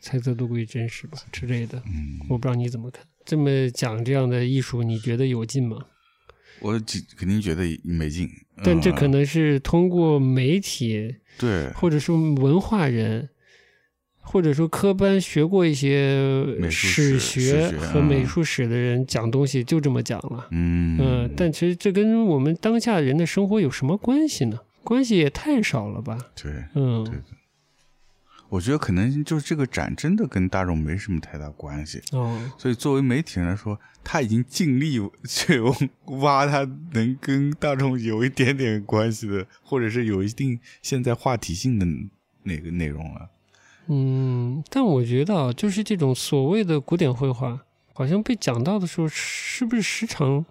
[0.00, 1.78] 猜测多过于真实吧之类的。
[1.86, 3.02] 嗯，我不知道你怎么看。
[3.24, 5.78] 这么讲这样的艺术，你觉得有劲吗？
[6.60, 6.80] 我
[7.16, 8.28] 肯定觉得没劲，
[8.62, 13.28] 但这可能是通过媒体，对，或者说文化人，
[14.20, 24.58] 或者说科班学过一些史学和美术史的人讲东西就这么讲了，嗯嗯，但其实这跟我们当下人的生活有什么关系呢？
[24.84, 26.18] 关系也太少了吧？
[26.40, 27.22] 对，嗯。
[28.50, 35.60] 我觉得可能就是这个展真的跟大众没什么太大关系，哦，所以作为媒体人来说，他已经尽力 去
[36.20, 41.86] 挖他能跟大众有一点点关系的，或者是有一定现在话题性的
[42.42, 43.30] 那个内容了。
[43.86, 47.60] 嗯，但我觉得就是这种所谓的古典绘画，
[47.94, 50.44] 好像被讲到的时候，是不是时常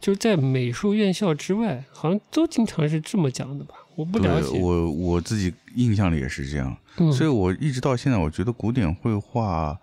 [0.00, 3.74] 就是在美术院校之外，好像都经常是这么讲的吧？
[3.96, 6.76] 我不了解，我我自己印象里也是这样。
[7.12, 9.78] 所以，我一直到现在，我觉得古典绘画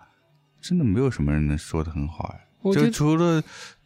[0.60, 2.72] 真的没有什么人能说的很好哎。
[2.72, 3.42] 就除了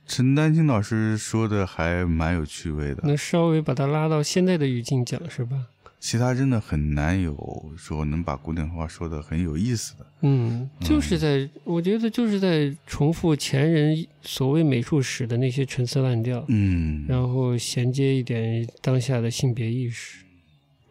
[0.06, 5.66] 陈丹青老师说的还蛮有趣味的，能稍微把它拉到现在的语境讲是吧？
[6.06, 7.36] 其他真的很难有
[7.76, 10.06] 说能把古典绘画说的很有意思的。
[10.20, 20.18] 嗯，就是在我觉得就是在重复前人所谓美术史的那些陈词滥调，嗯，然后衔接一点当下的性别意识。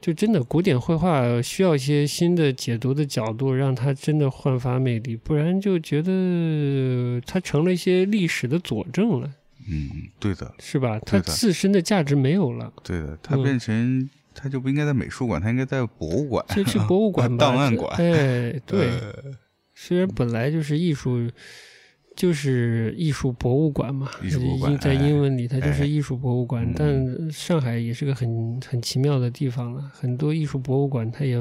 [0.01, 9.31] 就真的古典绘画需要一些新的解读的角度，让它真的焕发魅力，不然就觉得它成了一些历史的佐证了。
[9.69, 9.89] 嗯，
[10.19, 10.99] 对的，是吧？
[11.05, 12.73] 它自身的价值没有了。
[12.83, 17.95] 对的，它变成它就不应该在美术馆，他应该在博物馆，就去博物馆、 档案馆。
[17.97, 18.89] 哎，对，
[19.73, 21.31] 虽然本来就是艺术。
[22.17, 24.09] 就是艺术博物馆嘛，
[24.79, 26.65] 在英文里它就是艺术博物馆。
[26.73, 31.37] 但上海也是个很很奇妙的地方了，很多艺术博物馆它也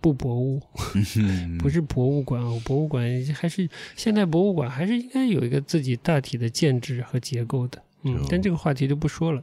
[0.00, 0.62] 不博物，
[1.58, 2.40] 不是博物馆。
[2.60, 3.04] 博物馆
[3.34, 7.82] 还是现代博物馆，还是应该有一个自己大体的建制和结构的。
[8.04, 9.42] 嗯，但这个话题就不说了。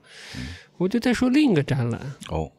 [0.78, 2.50] 我就再说另一个展览哦，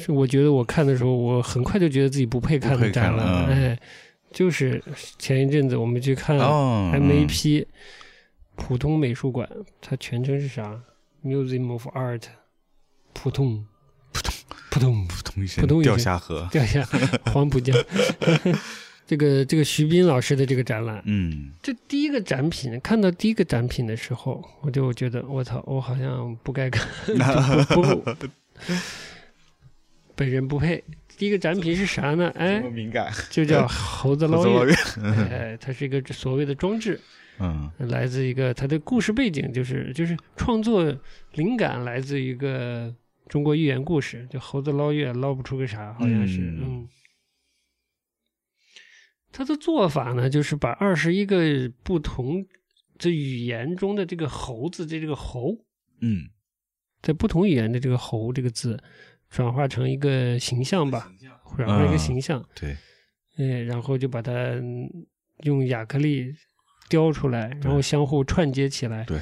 [0.00, 3.78] 是我觉得我看的时候，我很快就觉得自己不配看的展览，哎。
[4.32, 4.80] 就是
[5.18, 7.66] 前一阵子我们去看 MAP
[8.54, 9.48] 普通美术馆，
[9.80, 10.80] 它全称是啥
[11.24, 12.22] ？Museum of Art，
[13.12, 13.66] 普通，
[14.12, 14.32] 扑通，
[14.70, 16.86] 扑通，扑通一声，普掉下河，掉下
[17.32, 17.76] 黄浦江。
[19.04, 26.86] 这个这个徐斌老师的这个展览，嗯，这第一个展品，看到第一个展品的时候，我就觉得我操，我好像不该看，
[27.74, 27.82] 不，
[30.20, 30.84] 本人不配。
[31.16, 32.30] 第一个展品是啥呢？
[32.36, 34.74] 哎，敏感，就叫猴子捞 月。
[35.02, 37.00] 哎，它是一个所谓的装置，
[37.38, 40.94] 嗯，来自一个它的故事背景，就是就是创作
[41.32, 42.94] 灵感来自一个
[43.28, 46.86] 中国寓言故事，就猴子捞月捞不出个啥，好像是，嗯。
[49.32, 52.46] 它的做法呢，就是把二十一个不同
[52.98, 55.56] 的语言中的这个猴子的这个猴，
[56.02, 56.28] 嗯，
[57.00, 58.82] 在不同语言的这个猴这个字。
[59.30, 61.10] 转化成一个形象吧，
[61.56, 62.76] 转化一个形象，对，
[63.36, 64.32] 哎，然后就把它
[65.44, 66.34] 用亚克力
[66.88, 69.20] 雕出来，然后相互串接起来，对，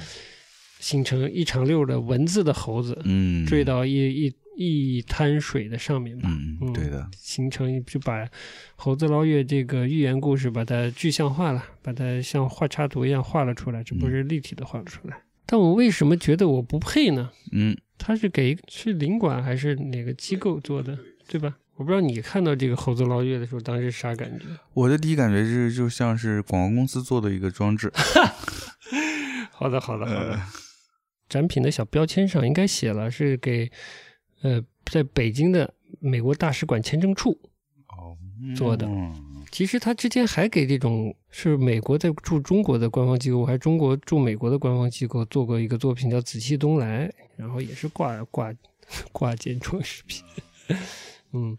[0.80, 3.92] 形成一长溜的文字的猴子，嗯，坠到一
[4.56, 8.26] 一一滩水的上面吧，嗯，对的，形成就把
[8.76, 15.20] 猴子捞月这个寓言故事把它具象化了，把它像画插图一样画了出来，这不是立体的画了出来。
[15.51, 17.30] 但我为什么觉得我不配呢？
[17.53, 17.74] 嗯。
[17.96, 20.96] 他是给是领馆还是哪个机构做的，
[21.26, 21.57] 对吧？
[21.74, 24.44] 我不知道你看到这个猴子捞月的时候，当时啥感觉？
[24.72, 27.90] 我的第一感觉是，就像是广告公司做的一个装置。
[29.51, 30.38] 好的，好的，好的。
[31.28, 33.68] 展品的小标签上应该写了，是给
[34.42, 37.36] 呃，在北京的美国大使馆签证处
[38.57, 38.88] 做的。
[39.51, 48.53] 其实他之前还给这种是美国在驻中国的官方机构，还是中国驻美国的官方机构做过一个作品叫《紫气东来》，然后也是挂挂
[49.12, 50.22] 挂件装饰品。
[51.32, 51.59] 嗯，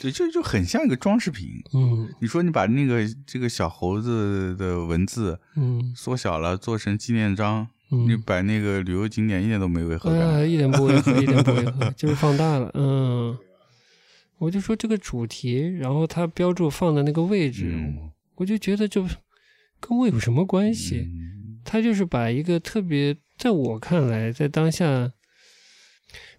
[0.00, 1.48] 对，就就很像一个装饰品。
[1.74, 12.70] 嗯，你说你把那个这个小猴子的文字，嗯，缩小了做成纪念章，你摆那个旅游景点一点都没违和感，一点不违和，一点不违和，就是放大了。
[12.72, 13.36] 嗯，
[14.40, 17.72] 我就说这个主题，然后它标注放的那个位置，
[18.36, 19.06] 我就觉得就
[19.78, 21.06] 跟我有什么关系？
[21.62, 25.12] 他就是把一个特别，在我看来，在当下。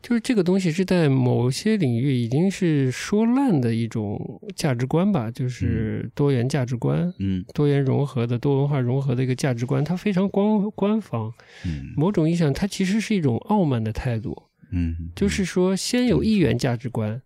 [0.02, 4.20] 就是这个东西是在某些领域已经是说烂的一种
[4.56, 11.32] 价值观吧，就是多元价值观，嗯，多元融合的多文化融合的一个价值观，它非常官官方，
[11.64, 14.36] 嗯，某种意义上它其实是一种傲慢的态度，
[14.72, 17.22] 嗯，就是说先有一元价值观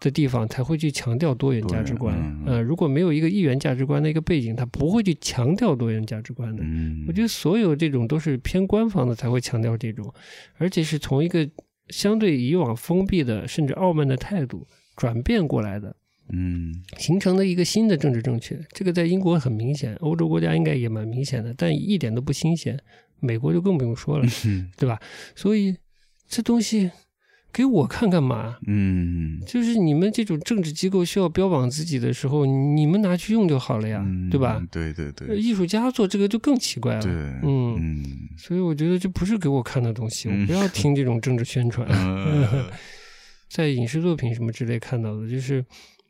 [0.00, 10.12] 的地方才会去强调多元价值观，呃，如果没有一个一元价值观的一个背景，他不会去强调多元价值观的，嗯，我觉得所有这种都是偏官方的才会强调这种，
[10.56, 11.48] 而且是从一个。
[11.90, 15.96] 相对以往封闭的甚至傲慢的态度转变过来的，
[16.28, 22.78] 嗯，形成的一个新的政治正确，这个在英国很明显，欧洲国家应该也蛮明显的，但一点都不新鲜，
[23.20, 24.26] 美国就更不用说了，
[24.76, 25.00] 对吧？
[25.34, 25.78] 所以
[26.28, 26.90] 这东西。
[27.52, 28.56] 给我看干嘛？
[28.66, 34.62] 嗯，就是你们这种政治机构需要标榜自己的时候，你们拿去用就好了呀，对吧？
[34.70, 37.02] 对对对，艺术家做这个就更奇怪了。
[37.02, 38.04] 对，嗯，
[38.36, 41.88] 所以我觉得这不是给我看的东西，我不要听这种政治宣传。
[43.48, 45.64] 在影视作品什么之类看到的，就是。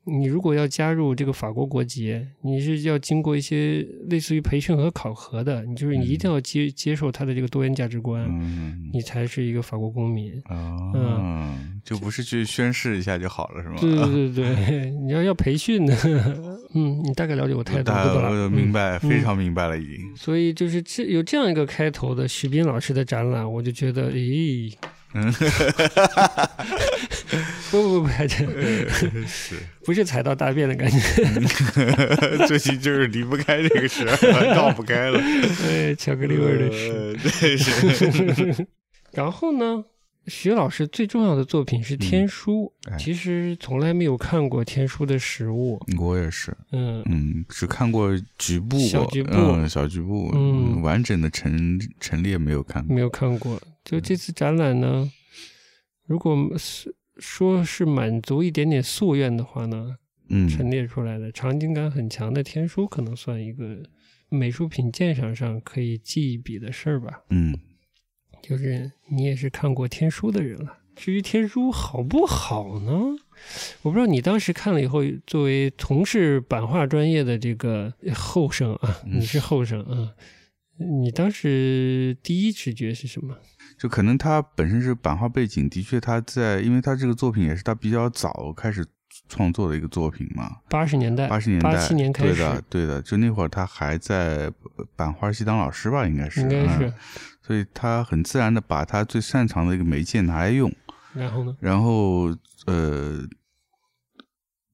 [0.09, 8.29] 你如果要加入这个法国国籍，你是要经过一些类似于培训和考核的，你就是你一定要接接受他的这个多元价值观，
[8.93, 10.33] 你才是一个法国公民。
[10.51, 13.77] 嗯，就不是去宣誓一下就好了，是吗？
[13.81, 15.95] 对对对对，你要要培训的。
[16.75, 18.49] 嗯，你大概了解我态度对吧？
[18.49, 20.17] 明白，非常明白了已经。
[20.17, 24.73] 所以就是这有这样一个开头的徐斌老师的展览，我就觉得，咦。
[25.15, 25.33] 嗯，
[27.71, 28.47] 不不不，还真
[29.27, 30.99] 是不是踩到大便的感觉？
[32.47, 35.19] 最近就是离不开这个事，绕不开了。
[35.67, 38.67] 哎，巧克力味的事，对是。
[39.13, 39.83] 然后呢，
[40.27, 45.81] 徐老师最重要的作品是《天书》，其实从来没有看过《天书》的实物。
[45.99, 53.59] 我也是，嗯嗯，只看过局部，小局部，小局部，嗯，完整的陈陈列没有看过，没有看过。
[53.89, 55.11] 就这次展览呢，
[56.05, 59.97] 如果是说是满足一点点夙愿的话呢，
[60.29, 63.83] 嗯，陈列出来的场景感很强的天书，可能算一个
[64.29, 67.23] 美术品鉴赏上可以记一笔的事儿吧。
[67.31, 67.59] 嗯，
[68.43, 70.81] 就是你也是看过天书的人了。
[70.95, 72.93] 至于天书好不好呢？
[73.81, 80.13] 我不知道你当时看了以后，作为从事版画专业的这个后生啊，你是后生啊。
[80.77, 83.39] 你当时第一直觉是什么？
[83.79, 88.85] 就可能他本身是版画背景，的确他在，因为他这个作品也是他比较早开始
[89.29, 90.57] 创作的一个作品嘛。
[90.69, 93.01] 八十年代，八十年代，八七年开始，对的，对的。
[93.03, 94.53] 就那会儿他还在
[94.97, 96.93] 版画系当老师吧，应该是，应该是。
[97.41, 100.71] 所以他很自然的把他最擅长的一个媒介拿来用。
[101.15, 101.57] 然后呢？
[101.61, 103.27] 然后呃，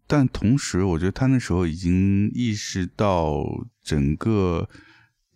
[0.07, 3.44] 但同时我觉得他那时候已经意识到
[3.82, 4.68] 整个。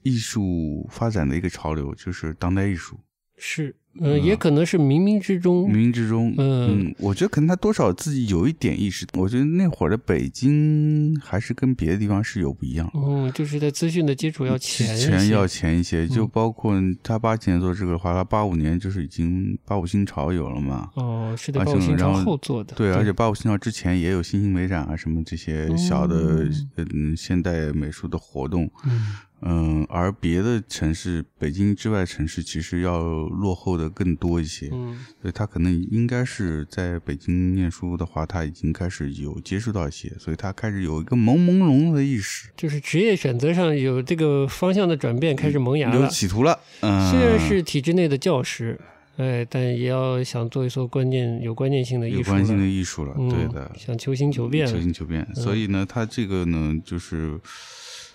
[0.04, 2.98] 艺术发展的一个潮流就是当代艺术，
[3.38, 3.74] 是。
[4.00, 9.04] 嗯，也可能是冥冥之中，冥冥之中，嗯，我觉得可能他多少自己有一点意识。
[9.14, 12.88] 我觉得那会儿的北京还是跟别的地方是有不一样。
[12.94, 16.06] 嗯，就是在资讯的基础要前，前要前一些。
[16.06, 20.90] 就包括他八几年做这个的话，他八五年就是已经八五新潮有了嘛。
[20.94, 22.76] 哦，是的八五新潮后做的。
[22.76, 28.70] 对，而且八五新潮之前也有新兴美展啊，什么这些小的嗯现代美术的活动。
[28.84, 33.88] 嗯嗯，而别的城市，北京之外城市其实要落后的。
[33.98, 46.60] 更多一些，嗯，所以他可能应该是在北京念书的话，他已经开始有接触到一些，所以他开始有一个朦朦胧的意识，就是职业选择上有这个方向的转变，开始萌芽了，有企图了。
[46.82, 48.78] 嗯，虽然是体制内的教师，
[49.16, 55.26] 哎，但也要想做一做关键有关键性的艺术，有关键性的艺术了，对的，想求新求变，求新求变。
[55.34, 57.40] 所以呢，他这个呢，就是。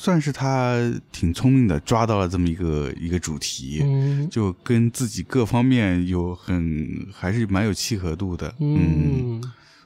[0.04, 0.78] 算是他
[1.14, 3.82] 挺聪明的，抓到了这么一个一个主题，
[4.30, 8.54] 就跟自己各方面有很还是蛮有契合度的。
[8.60, 9.42] 嗯，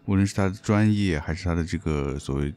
[0.05, 2.51] 无论是他的专业，还是他的这个所谓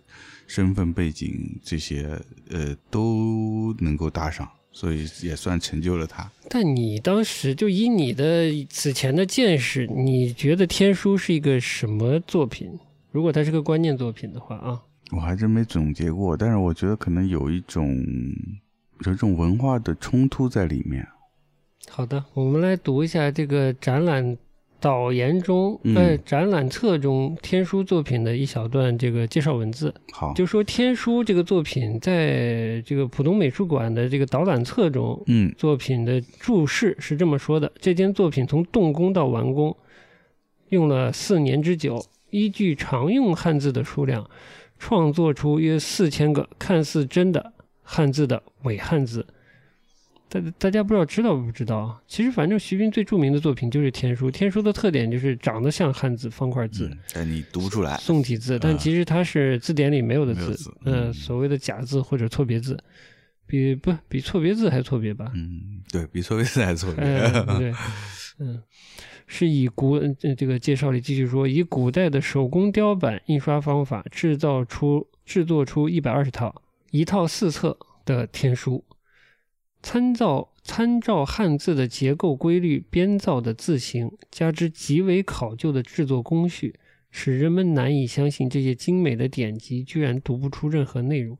[0.46, 6.26] 身份背景，这些呃都能够搭上，所以也算成就了他。
[6.48, 12.70] 但你当时就以你的此前的见识，你觉得《天书》是一个什么作品？
[13.10, 14.80] 如果它是个观念作品的话啊？
[15.12, 18.02] 我还真没总结过，但是我觉得可能有一种
[19.04, 21.06] 有一种文化的冲突在里面。
[21.88, 24.36] 好的，我们来读一下这个展览
[24.78, 29.92] 导言中，呃，展览册中天书作品的一小段这个介绍文字。
[30.12, 39.76] 好，就说天书这个作品在这个浦东美术馆的这个导览册中，嗯，作品的注释是这么说的：这件作品从动工到完工
[40.68, 42.00] 用了四年之久，
[42.30, 44.30] 依据常用汉字的数量。
[44.80, 47.52] 创作出约四千个看似真的
[47.82, 49.26] 汉字的伪汉字，
[50.30, 52.00] 大大家不知道知道不知道？
[52.08, 60.56] 其实反正徐斌最著名的作品就是天书，天书的特点就是长得像汉字方块字，但你读出来宋体字，但其实它是字典里没有的字，
[60.86, 62.82] 嗯，所谓的假字或者错别字，
[63.46, 65.30] 比不比错别字还错别吧？
[65.34, 67.04] 嗯，对比错别字还错别，
[67.58, 67.74] 对，
[68.38, 68.62] 嗯。
[69.32, 69.96] 是以古
[70.36, 78.84] 这个介绍里继续说，以古代的手工雕版印刷方法制造出制作出一百二十套一套四册的天书，
[79.84, 86.80] 参照参照汉字的结构规律编造的字形，加之极为考究的制作工序，
[87.12, 91.38] 使人们难以相信这些精美的典籍居然读不出任何内容，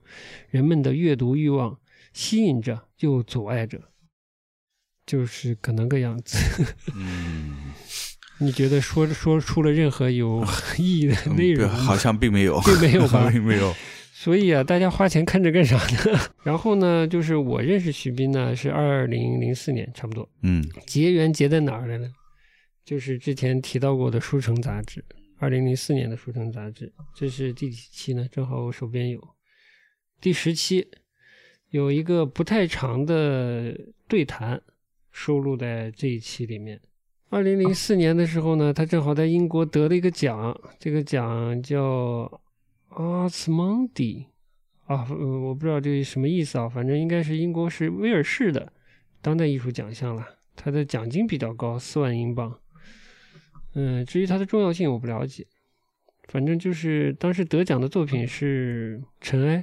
[0.49, 1.81] 人们的阅读欲望
[2.13, 3.83] 吸引着又阻碍着。
[5.05, 6.39] 就是可能个样子。
[8.41, 10.43] 你觉得说说出了任何有
[10.79, 11.69] 意义的内容？
[11.69, 13.29] 好像并没有， 并没有吧？
[13.31, 13.75] 并没有。
[14.13, 16.21] 所以啊，大家花钱看这干啥呢？
[16.43, 20.29] 然后呢，就是我认识徐斌呢，是二零零四年，差不多。
[20.43, 22.11] 嗯，结缘结在哪儿了呢？
[22.85, 25.05] 就是之前提到过的《书城》杂志，
[25.39, 28.27] 二零零四年的《书城》杂志，这是第几期呢？
[28.33, 29.23] 正好我手边有
[30.21, 30.89] 第十期，
[31.71, 33.79] 有一个不太长的
[34.09, 34.61] 对谈。
[35.13, 36.81] 收录在这一期里面。
[37.31, 42.41] 二零零四年的时候呢，他正好在英国得了一个奖，这个奖叫
[42.91, 44.27] Artsmondy
[44.87, 48.73] 啊，我不知道这什么意思啊，反正应该是英国是威尔士的
[49.23, 50.27] 当代艺术奖项了。
[50.57, 52.59] 他的奖金比较高，四万英镑。
[53.75, 55.47] 嗯，至于它的重要性，我不了解。
[56.27, 59.59] 反正就是当时得奖的作品是《尘埃》，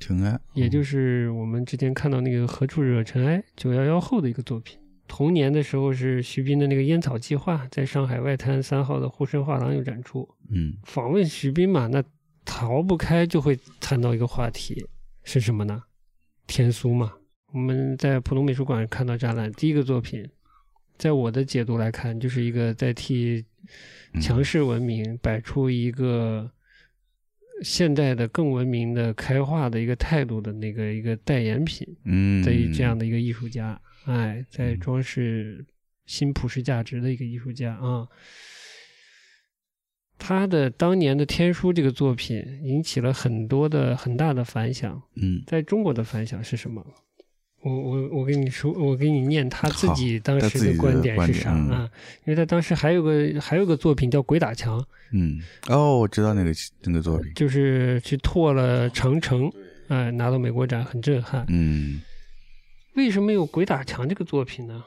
[0.00, 4.81] 尘埃，也就是我们之前看到那个《何处惹尘埃》九幺幺后的一个作品。
[5.14, 10.26] 同年的时候是徐斌的那个烟草计划，在上海外滩三号的沪深画廊有展出。
[10.48, 12.02] 嗯，访问徐斌嘛，那
[12.46, 14.86] 逃不开就会谈到一个话题，
[15.22, 15.82] 是什么呢？
[16.46, 17.12] 天书嘛。
[17.52, 20.26] 我们在浦东美术馆看到展览，第一个作品，
[20.96, 23.44] 在我的解读来看，就是一个在替
[24.18, 26.50] 强势文明摆出一个
[27.60, 31.86] 现代的更文明的开化的一个态度的那个一个代言品。
[32.04, 33.78] 嗯，的这样的一个艺术家。
[34.04, 35.64] 哎，在装饰
[36.06, 38.08] 新普世价值的一个艺术家啊，
[40.18, 45.00] 他的当年的天书这个作品引起了很多的很大的反响。
[45.14, 46.84] 嗯，在中国的反响是什么？
[47.62, 51.88] 我我我跟你说，我给你念他自己当时的观点是啥啊？
[52.24, 54.80] 因为他当时还有个还有个作品叫《鬼打墙》。
[55.12, 59.48] 嗯，哦，我知道那个那个作品，就是去拓了长城，
[59.86, 61.46] 哎，拿到美国展很震撼。
[61.48, 62.02] 嗯。
[62.94, 64.84] 为什么有鬼打墙这个作品呢？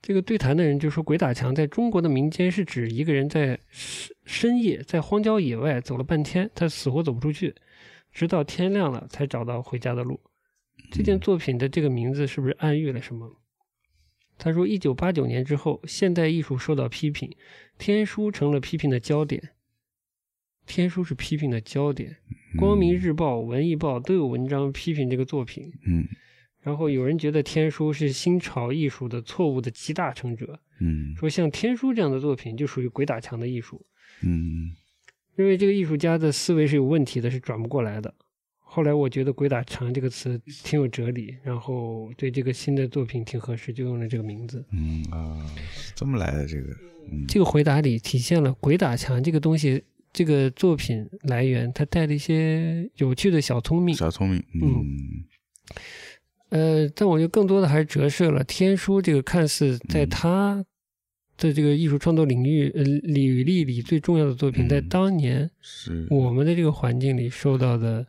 [0.00, 7.54] 这个对谈的人就说，鬼打墙在中国的民间是指一个人在深深夜在荒郊野外走了半天，他死活走不出去，
[8.12, 10.20] 直到天亮了才找到回家的路。
[10.90, 13.40] 这件作品的这个名字是不是暗喻了什么？
[14.36, 17.34] 他说，一九八九年之后，现代艺术受到批评，
[17.78, 19.50] 天书成了批评的焦点。
[20.66, 22.16] 天书是批评的焦点，
[22.58, 25.72] 《光明日报》《文艺报》都有文章批评这个作品。
[25.86, 26.08] 嗯。
[26.64, 33.84] 然后有人觉得天书是新潮艺术的错误的集大成者，嗯，说像天书这样的作品就属于鬼打墙的艺术，
[34.22, 34.74] 嗯，
[35.36, 38.12] 因为这个艺术家的思维是有问题的，是转不过来的。
[38.58, 44.64] 后来我觉得“鬼打墙”这个词挺有哲理，然后对这个新的作品挺合适，就用了这个名字。
[44.72, 45.38] 嗯啊，
[45.94, 46.74] 这么来的这个，
[47.28, 55.24] 这个回答里体现了“鬼打墙”这个东西，这个作品来源它带了一些有趣的小聪明，小聪明，嗯。
[56.50, 60.64] 呃，但我觉得更多的还是折射了天书这个看似在他
[61.36, 65.50] 的这个艺术创作领域呃履历里最重要的作品，在当年
[66.10, 68.06] 我们的这个环境里受到的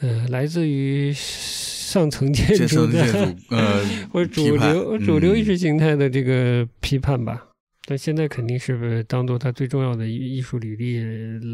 [0.00, 7.48] 呃来自于上层建筑的呃 或者主流主流意识形态的这个批判吧。
[7.88, 10.98] 但现在肯定是当做他最重要的艺术履历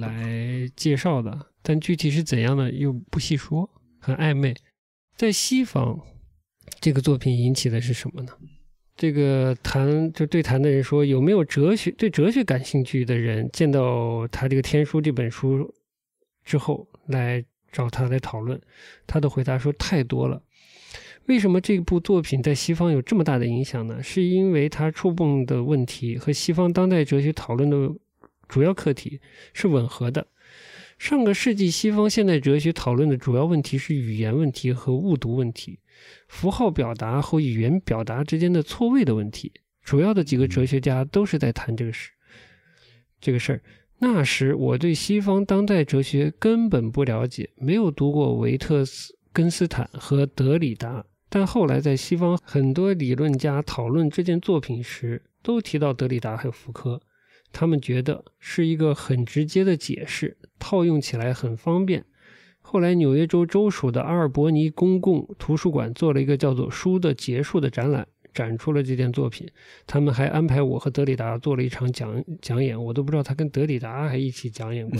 [0.00, 3.68] 来介绍的，但具体是怎样的又不细说，
[3.98, 4.54] 很暧昧。
[5.22, 6.00] 在西方，
[6.80, 8.32] 这个作品引起的是什么呢？
[8.96, 15.72] 这个谈就对谈的人说，有没有哲学对哲学感兴趣的人，见到他这个《天书》这本书
[16.44, 18.60] 之后，来找他来讨论，
[19.06, 20.42] 他的回答说太多了。
[21.26, 24.02] 为什么这部作品在西方有这么大的影响呢？
[24.02, 27.76] 是因为它触碰的问题和西方当代哲学讨论的
[28.48, 29.20] 主要课题
[29.54, 30.26] 是吻合的。
[31.02, 35.80] 上个世纪西方现代哲学讨论的主要问题是语言问题和误读问题，
[36.28, 39.52] 符号表达和语言表达之间的错位的问题。
[39.82, 42.12] 主要的几个哲学家都是在谈这个事，
[43.20, 43.60] 这个事儿。
[43.98, 51.04] 那时我对西方当代哲学根本不了解，没有读过维特斯根斯坦和德里达。
[51.28, 57.00] 但后来，在西方很多理论家讨论这件作品时，都提到德里达还有福柯，
[57.52, 62.04] 他们觉得是一个很直接的解释，套用起来很方便。
[62.60, 69.46] 后来，纽约州州属的阿尔伯尼公共图书馆做了一个叫做《书的结束》的展览，展出了这件作品。
[69.86, 74.98] 他们还安排我和德里达做了一场讲讲演，我都不知道他跟德里达还一起讲演过。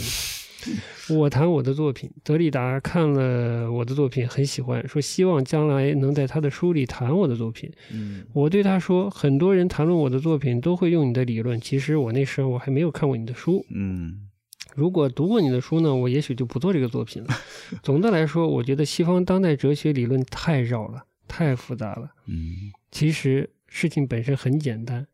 [1.10, 7.70] 我谈我的作品，德里达看了我的作品，很喜欢，说希望将来能在他的书里谈我的作品。
[7.92, 13.64] 嗯，我对他说，很多人谈论我的作品都会用你的理论，其实我那时候我还没有看过你的书。
[13.74, 14.28] 嗯，
[14.74, 17.28] 如果读过你的书呢，我也许就不做这个作品了。
[17.82, 22.08] 总的来说，我觉得西方当代哲学理论太绕了，太复杂了。
[22.26, 25.06] 嗯，其实事情本身很简单，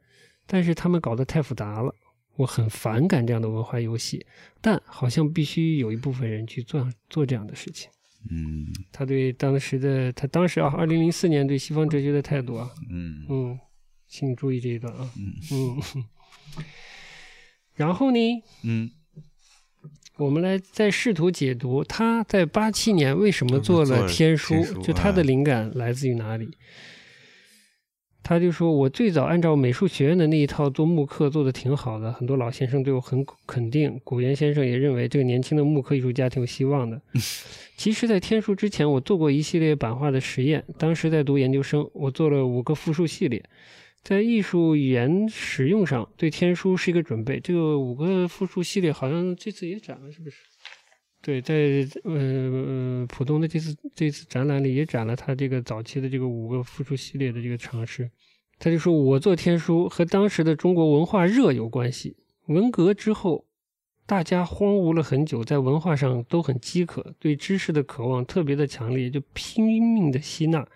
[0.46, 1.94] 但是他们搞得太复杂了。
[2.38, 4.24] 我很反感这样的文化游戏，
[4.60, 7.90] 但好像必须有一部分人去做做这样的事情。
[8.30, 13.58] 嗯，他对当时的他当时啊，二零零四年对西方哲学的态度啊，嗯嗯，
[14.06, 16.04] 请注意这一段啊，嗯嗯，
[17.74, 18.18] 然后呢，
[18.62, 18.90] 嗯，
[20.16, 26.56] 我们来再试图解读他在八七年为什么做了天书，就他的灵感来自于哪里。
[28.28, 32.12] 他就说：“我最早按照美术学院的那一套做木刻，做的挺好的。
[32.12, 37.00] 很多老先生对我很肯定，古元先生也认为这个年轻的木刻艺术家挺有希望的。
[37.78, 40.62] 其实，在天书之前，我做过一系列版画的实验。
[40.76, 43.42] 当时在读研究生，我做了五个复数系列，
[44.04, 47.40] 在艺术语言使用上对天书是一个准备。
[47.40, 50.36] 这个五个复数系列好像这次也展了，是不是？
[51.20, 58.10] 对，在呃浦东的这次这次展览里也展了他这个早期的这个五个复出系列的这个尝试。”
[58.60, 62.16] 他就说：“我做天书和当时的中国文化热有关系。
[62.46, 63.46] 文革之后，
[64.06, 70.66] 大家荒芜了很久，在文化上都很饥渴，对知识的渴望特别的强烈，就拼命的吸纳。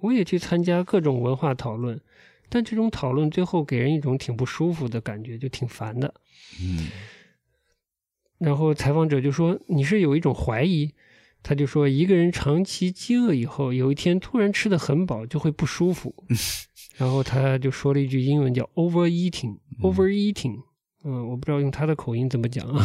[0.00, 1.98] 我也去参加各种文化讨论，
[2.50, 6.12] 但这种讨论最后给人一种挺不舒服的感觉，就挺烦的。”
[6.60, 6.88] 嗯。
[8.38, 10.92] 然后采访者就说：“你是有一种怀疑？”
[11.42, 16.14] 他就说：“一个人长期饥饿以后，有一天突然吃的很饱，就会不舒服。
[16.98, 20.56] ”然后他就说了一句英文叫 “overeating”，overeating。
[21.04, 22.84] 嗯，我不知道用他的口音怎么讲啊，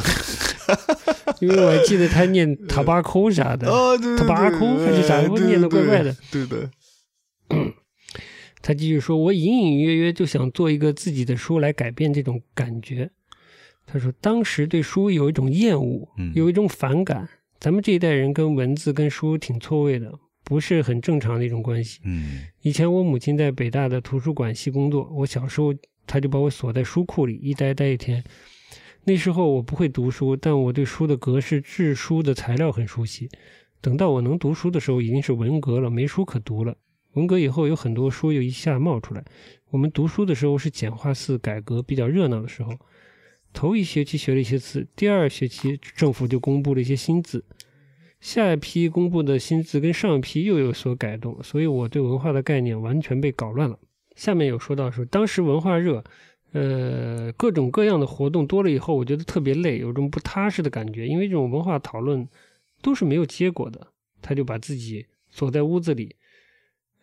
[1.41, 6.15] 因为我还记得他念 “tobacco” 啥的，“tobacco” 还是啥，我念的怪怪的。
[6.31, 6.69] 对的。
[8.61, 13.09] 他继续说：“我隐隐约约就想做一个自己的书来改变这种感觉。”
[13.91, 17.27] 他说：“当时对书有一种厌恶，有一种反感。
[17.59, 20.11] 咱们这一代人跟文字、跟书挺错位的。”
[20.43, 22.01] 不是很正常的一种关系。
[22.03, 25.73] 嗯，以前我母亲在北大的图书馆系工作，我小时候
[26.05, 28.21] 她就把我锁在书库里，一待待一天。
[29.05, 33.29] 那时候我不会读书，但我对书的格式、制书的材料很熟悉。
[33.79, 36.75] 等到我能读书的时候，已经是文革了，没书可读了。
[37.13, 39.23] 文革以后，有很多书又一下冒出来。
[39.69, 42.73] 我们读书的时候是简化四改革比较热闹的时候。
[43.53, 47.43] 头一学期学了一些字，第二学期政府就公布了一些新字。
[48.19, 53.79] 下一批公布的新字跟上一批又有所改动，所以我对文化的概念完全被搞乱了。
[54.15, 56.03] 下面有说到说，当时文化热，
[56.51, 62.27] 呃，各种各样的活动多了以后，我觉得特别累，有种不踏实的感觉，因为这种文化讨论
[62.81, 63.87] 都是没有结果的。
[64.21, 66.15] 他就把自己锁在屋子里，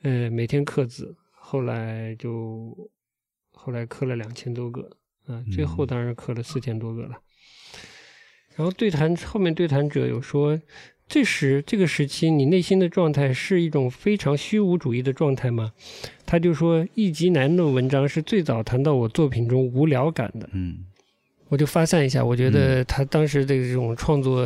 [0.02, 2.88] 呃，每天刻字，后来就
[3.50, 4.88] 后来刻了两千多个，
[5.28, 7.16] 啊，最后当然刻了四千多个了。
[8.56, 10.60] 然后对谈后面对谈者有说。
[11.10, 15.72] 这时，这个时期，你内心的状态是一种非常虚无主义的状态吗？
[16.26, 20.46] 他就说，易极南的文章是最早谈到我作品中无聊感的。
[20.52, 20.84] 嗯，
[21.48, 24.44] 我就发散一下，我觉得他当时的这种创作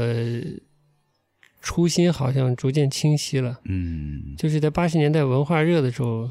[1.60, 3.58] 初心好像逐渐清晰了。
[3.64, 6.30] 嗯，就是在八十年代文化热的时候，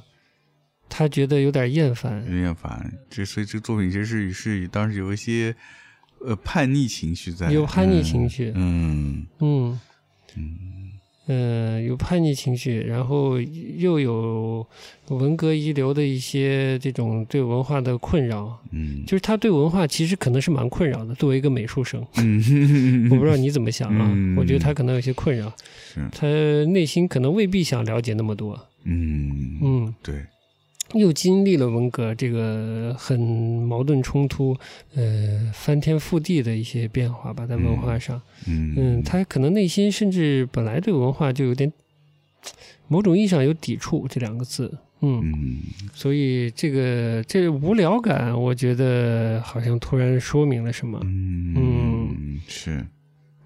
[0.93, 2.21] 他觉得有点厌烦。
[2.29, 5.55] 厌烦，这所以这作品其实是是当时有一些
[6.19, 8.51] 呃叛逆情绪在，有叛逆情绪。
[8.53, 9.79] 嗯嗯。
[10.35, 10.91] 嗯，
[11.27, 14.65] 嗯，有叛逆情绪，然后又有
[15.09, 18.57] 文革遗留的一些这种对文化的困扰。
[18.71, 21.13] 嗯，就是他对文化其实可能是蛮困扰的。
[21.15, 22.01] 作为一个美术生，
[23.11, 24.35] 我不知道你怎么想啊？
[24.37, 25.51] 我觉得他可能有些困扰，
[26.11, 26.27] 他
[26.67, 28.57] 内心可能未必想了解那么多。
[28.85, 30.25] 嗯嗯，对。
[30.93, 34.57] 又经历了文革这个很矛盾冲突，
[34.95, 38.73] 呃，翻天覆地的一些变化吧，在文化上，嗯。
[38.75, 41.71] 嗯，他可能内心甚至本来对文化就有点
[42.87, 45.59] 某种意义上有抵触这两个字，嗯，
[45.93, 52.85] 所以这个这无聊感，我觉得好像突然说明了什么，嗯，是，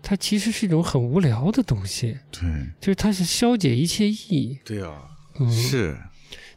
[0.01, 2.41] 它其实是一种很无聊的东西，对，
[2.81, 5.03] 就是它是消解一切意义，对啊，
[5.39, 5.51] 嗯。
[5.51, 5.95] 是。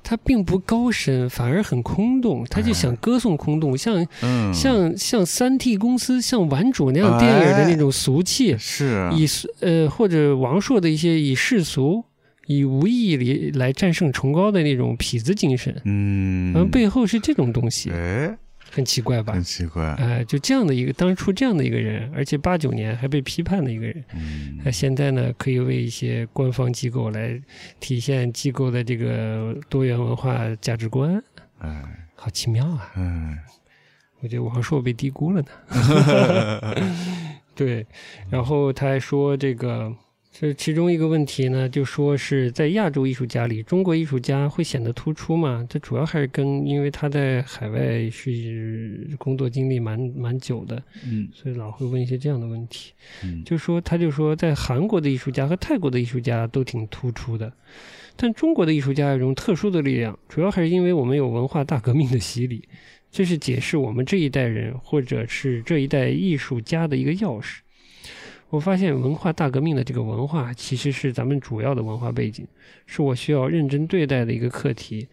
[0.09, 2.43] 它并不高深，反而很空洞。
[2.49, 4.07] 他就想歌颂空洞，像
[4.55, 9.27] 像像三 T 公司、像顽主那样电影的那种俗气，是以
[9.61, 12.03] 呃或者王朔的一些以世俗、
[12.47, 15.79] 以无意义里来战胜崇高的那种痞子精神。
[15.85, 17.91] 嗯，背后是这种东西。
[17.91, 18.39] 哎。
[18.79, 19.33] 很奇怪吧？
[19.33, 27.43] 很奇怪，哎，就这样的一个当初这样的一个人，而且八九年还被批判的一个人，嗯，他现在呢可以为一些官方机构来
[27.81, 31.21] 体现机构的这个多元文化价值观，
[31.59, 31.83] 哎，
[32.15, 32.93] 好奇妙啊！
[32.97, 33.37] 嗯，
[34.21, 36.87] 我觉得王朔被低估了呢。
[37.57, 37.85] 对，
[38.31, 39.93] 然后他还说这个。
[40.41, 45.67] 这其中一个问题呢，就说是在亚洲艺术家里，中国艺术家会显得突出吗？
[45.69, 52.93] 这主要还是跟因为他在海外是工作经历蛮蛮久的，嗯，所以老会问一些这样的问题。
[53.25, 57.53] 嗯，就说他就说，在韩国的艺术家和泰国的艺术家都挺突出的，
[58.15, 62.63] 但中国的艺术家有一种特殊的力量，主要还是因为我们有文化大革命的洗礼，
[63.11, 67.57] 这是解释我们这一代人或者是这一代艺术家的一个钥匙。
[68.51, 72.47] 我发现文化大革命的这个文化其实是咱们主要的文化背景，
[72.87, 75.07] 是我需要认真对待的一个课题，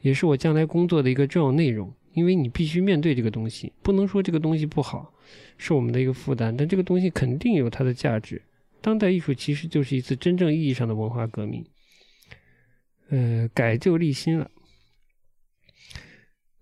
[0.00, 1.92] 也是我将来工作的一个重要内容。
[2.12, 5.14] 因为你必须面对这个东西，不能说这个东西不好，
[5.56, 8.42] 是我们的一个负担，但这个东西肯定有它的价值。
[8.80, 11.64] 当代艺术其实就是一次真正意义上的文化革命，
[13.10, 14.50] 呃，改旧立新了。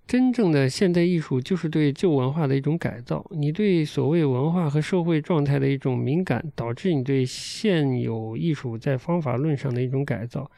[0.08, 3.30] 真正的现代艺术就是对旧文化的一种改造。
[3.30, 10.50] 你对所谓文化和社会状态的一种敏感，导致你对现有艺术在方法论上的一种改造。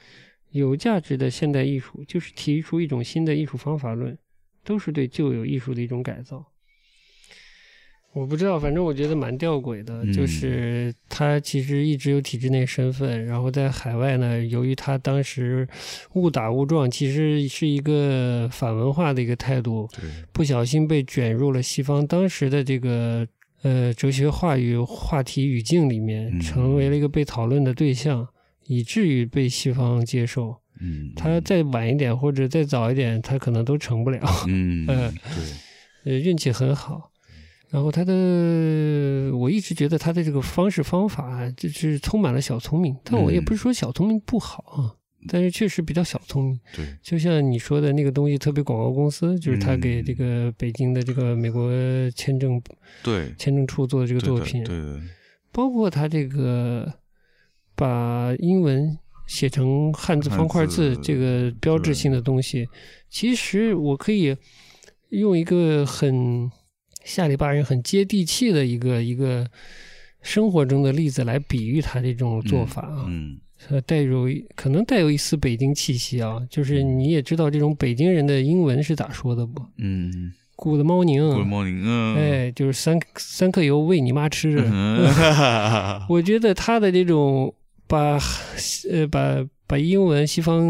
[0.50, 4.16] 有价值的现代艺术就是提出一种新的艺术方法论，
[4.62, 6.49] 都是对旧有艺术的一种改造。
[8.12, 15.66] 我不知道，反正我觉得蛮吊诡的，就是他其实一直有体制内身份，然后在海外呢，由于他当时
[16.14, 19.88] 误打误撞，其实是一个反文化的一个态度，
[20.32, 23.24] 不小心被卷入了西方当时的这个
[23.62, 28.26] 呃哲学话语话题语境里面，成为了一个被讨论的对象，
[28.66, 30.56] 以至于被西方接受。
[30.80, 34.18] 嗯，他再晚一点或者再早一点，他可能都成不了。
[34.48, 35.12] 嗯，对，
[36.04, 37.09] 呃，运气很好。
[37.70, 38.12] 然后他的，
[39.32, 44.90] 我一直觉得他的这个方式方法就是充满了小聪明，但我也不是说小聪明不好啊，
[45.28, 46.58] 但是确实比较小聪明。
[46.74, 51.70] 对，就像你说的那个东西，特别广告公司，就是他给这个北京的这个美国
[52.16, 52.60] 签证
[53.04, 54.76] 对签证处做的这个作品，对。
[54.76, 55.00] 对，
[55.52, 56.92] 包括他这个
[57.76, 58.98] 把英文
[59.28, 62.68] 写成汉字方块字这个标志性的东西，
[63.08, 64.36] 其实我可以
[65.10, 66.50] 用一个很。
[67.04, 69.46] 下里巴人很接地气的一个一个
[70.22, 73.38] 生活中的例子来比喻他这种做法啊，嗯，
[73.86, 79.62] 带有可能带有一丝北京气息啊，就是你也知道这种北京人的英文是咋说的不？
[79.78, 84.58] 嗯，Good morning，Good morning，嗯，哎，就是三三克油喂你妈吃。
[86.08, 87.54] 我觉得他的这种
[87.86, 88.18] 把
[88.90, 89.44] 呃把。
[89.70, 90.60] 把英文西方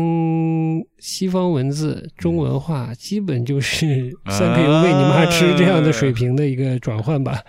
[0.99, 7.43] 西方文字中文化，基本就是三个油喂你妈吃这样的水平的一个转换吧。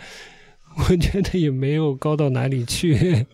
[0.78, 3.28] 我觉得也没有高到哪里去。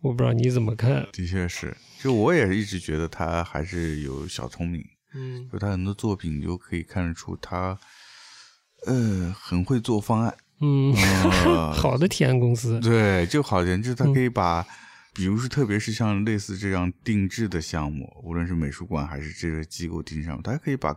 [0.00, 1.06] 我不知道你怎么看。
[1.12, 4.84] 的确是，就我也一直觉得他还是有小聪明。
[5.14, 7.78] 嗯，就他很多作品就可以看得出他，
[8.88, 10.34] 呃，很会做方案。
[10.60, 10.92] 嗯，
[11.72, 12.80] 好的提案公司。
[12.80, 14.66] 对，就好像就是他可以把。
[15.14, 20.92] 比如说，特别是像类似这样定制的项目，无论是美术馆还是这个机构定制项目，它可以把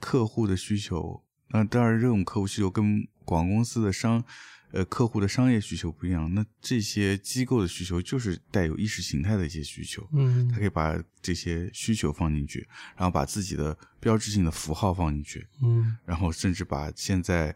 [0.00, 4.24] 客户的需求，那当然这种客户需求跟广告公司的商，
[4.72, 6.32] 呃，客户的商业需求不一样。
[6.32, 17.54] 那这些机构的需求就是带有意识形态的一些需求，嗯，它可以把这些需求放进去，然后把自己的标志性的符号放进去，嗯，然后甚至把现在。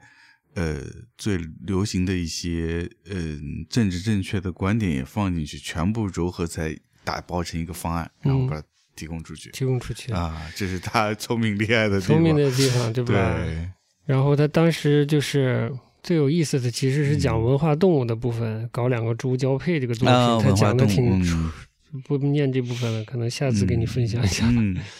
[0.56, 0.82] 呃
[1.16, 9.50] 最流行的一些嗯政治正确的观点也放进去，全部糅合在打包成一个方案，然后把它提供出去。
[9.50, 13.36] 提供出去啊，这是他聪明厉害的聪明的地方，对 吧？
[13.44, 13.70] 对。
[14.06, 21.22] 然后他当时就是最有意思的，其实是讲文化动物的部分，搞两个猪交配这个作品，他讲的挺
[22.04, 24.46] 不念这部分了，可能下次给你分享一下。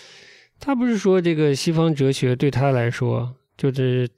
[0.59, 4.09] 他不是说这个西方哲学对他来说，就是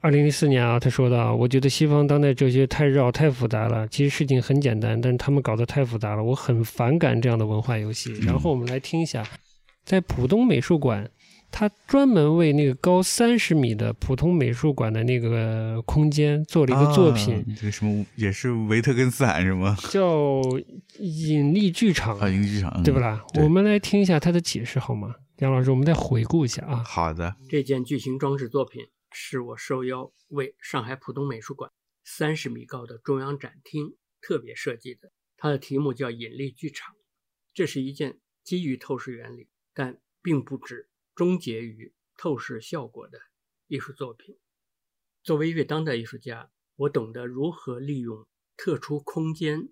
[0.00, 8.12] 二零零四年啊，他说的，我觉得西方当代哲学太绕太复杂了，其实事情很简单，但是他们搞得太复杂了，我很反感这样的文化游戏。
[8.22, 9.24] 然后我们来听一下，
[9.84, 11.10] 在浦东美术馆。
[11.52, 19.76] 他专门为那个高三十米的普通美术馆的那个空间做了一个作品，这个什么也是维特根斯坦是吗？
[19.90, 20.40] 叫
[21.00, 23.20] 引力剧场啊，引力剧场，对不啦？
[23.34, 25.12] 我们来听一下他的解释好吗？
[25.38, 26.84] 杨老师，我们再回顾一下啊。
[26.86, 31.72] 好的，这件巨型装置作品是我受邀为上海浦东美术馆
[32.04, 36.94] 三十米高的中央展厅特别设计的，它的题目叫引力剧场。
[37.52, 40.88] 这是一件基于透视原理，但并不止。
[41.12, 43.20] 终结于透视效果的
[43.66, 44.38] 艺术作品。
[45.22, 49.68] 作为一位当代艺术家，我懂得如何利用特殊空间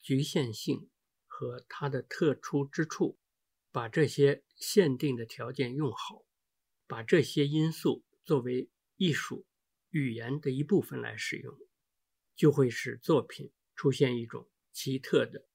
[0.00, 0.88] 局限性
[1.26, 3.18] 和它的特殊之处，
[3.72, 6.24] 把这些限定的条件用好，
[6.86, 9.46] 把这些因素作为艺术
[9.90, 11.58] 语言的一部分来使用，
[12.36, 15.46] 就会使作品出现一种奇特的，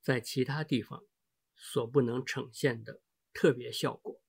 [0.00, 1.04] 在其他地方
[1.54, 3.00] 所不能呈现的
[3.32, 4.20] 特别效果。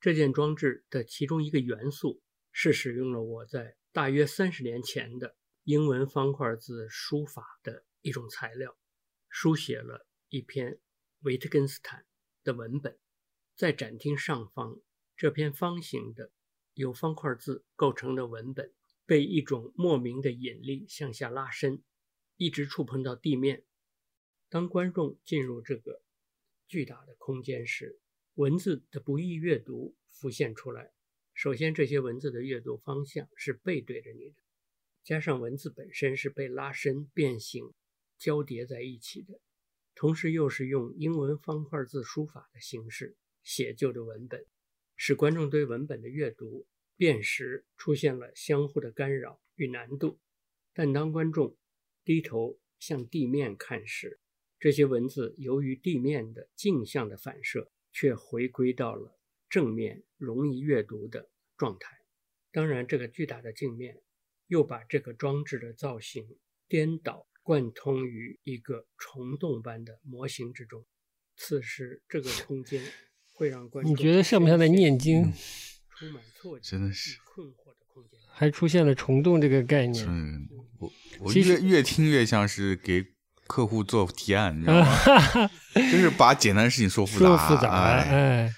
[0.00, 2.22] 这件装置的其中一个元素
[2.52, 8.78] 是使用了我在大约三十年前的英文方块字书法的一种材料，
[9.28, 10.78] 书写了一篇
[11.20, 12.06] 维特根斯坦
[12.44, 12.98] 的文本。
[13.56, 14.80] 在展厅上方，
[15.16, 16.30] 这篇方形的
[16.76, 18.70] 由方块字构成的文本
[19.06, 21.82] 被一种莫名的引力向下拉伸，
[22.36, 23.64] 一直触碰到地面。
[24.50, 26.02] 当观众进入这个
[26.68, 27.98] 巨大的空间时，
[28.34, 30.92] 文字的不易阅读浮现出来。
[31.32, 34.36] 首先，这些文字的阅读方向是背对着你的，
[35.02, 37.72] 加上文字本身是被拉伸、变形、
[38.18, 39.40] 交叠在一起的，
[39.94, 44.44] 同时又是用英文方块字书法的形式写就的文本，
[44.96, 46.66] 使观众对文本的阅读
[46.96, 50.18] 辨识出现了相互的干扰与难度。
[50.74, 51.56] 但当观众
[52.04, 54.18] 低头向地面看时，
[54.58, 57.70] 这些文字由于地面的镜像的反射。
[57.98, 59.18] 却回归到了
[59.48, 61.96] 正面容易阅读的状态。
[62.52, 64.02] 当然，这个巨大的镜面
[64.48, 66.36] 又把这个装置的造型
[66.68, 70.84] 颠倒贯通于一个虫洞般的模型之中。
[71.36, 72.84] 此时，这个空间
[73.36, 75.32] 会让观众你觉得像不像在念经？
[75.98, 80.04] 充满错觉、真的是困惑的空间，还出现了虫洞这个概念。
[80.08, 83.04] 嗯，我我越越听越像是给。
[83.48, 84.88] 客户做提案，你知道吗？
[85.72, 87.70] 就是把简单的事情说复杂，复杂。
[87.70, 88.52] 哎，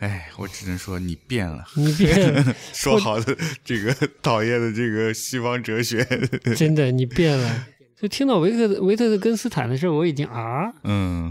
[0.00, 2.42] 哎，我只能说你变了，你变。
[2.72, 6.02] 说好的这个讨厌的这个西方哲学，
[6.56, 7.66] 真的你变了。
[8.00, 11.30] 就听到维特维特根斯坦的时候，我已经啊，嗯，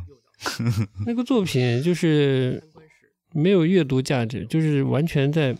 [1.08, 2.64] 那个作品就是
[3.34, 5.56] 没有阅读价值，就是完全在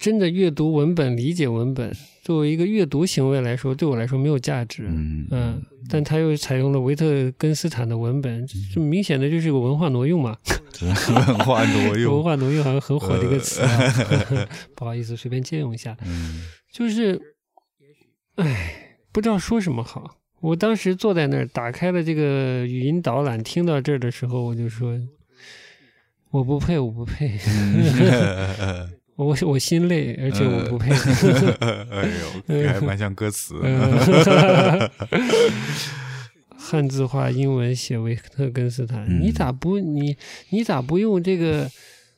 [0.00, 1.92] 真的阅读文本、理解文本。
[2.22, 4.86] 作为一个阅读行为来说，对我来说没有价值。
[5.30, 10.36] 嗯，但他又采用了维特根斯坦的文本，这明显的就是个文化挪用嘛。
[10.82, 13.62] 文化挪用，文化挪用好像很火的一个词。
[14.76, 15.96] 不好意思，随便借用一下。
[16.04, 17.20] 嗯，就是，
[18.36, 20.18] 哎，不知道说什么好。
[20.40, 24.96] 我当时坐在那儿，打开了这个语音导览，听到这儿的时候，我就说
[26.30, 27.38] ：“我不配，我不配。”
[29.18, 30.92] 我我心累，而且我不配。
[31.90, 32.06] 哎
[32.46, 33.56] 呦，还蛮像歌词。
[36.56, 40.16] 汉字化英文写维特根斯坦，你咋不你
[40.50, 41.68] 你咋不用这个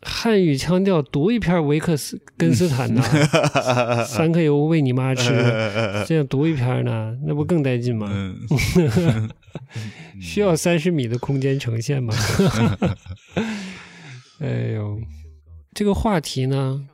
[0.03, 3.03] 汉语腔调读一篇维克斯根斯坦呢？
[4.05, 5.31] 三克油喂你妈吃，
[6.07, 8.11] 这样读一篇呢，那不更带劲吗？
[10.21, 12.15] 需要三十米的空间呈现吗？
[14.41, 15.01] 哎呦。
[15.73, 16.85] 这个话题呢，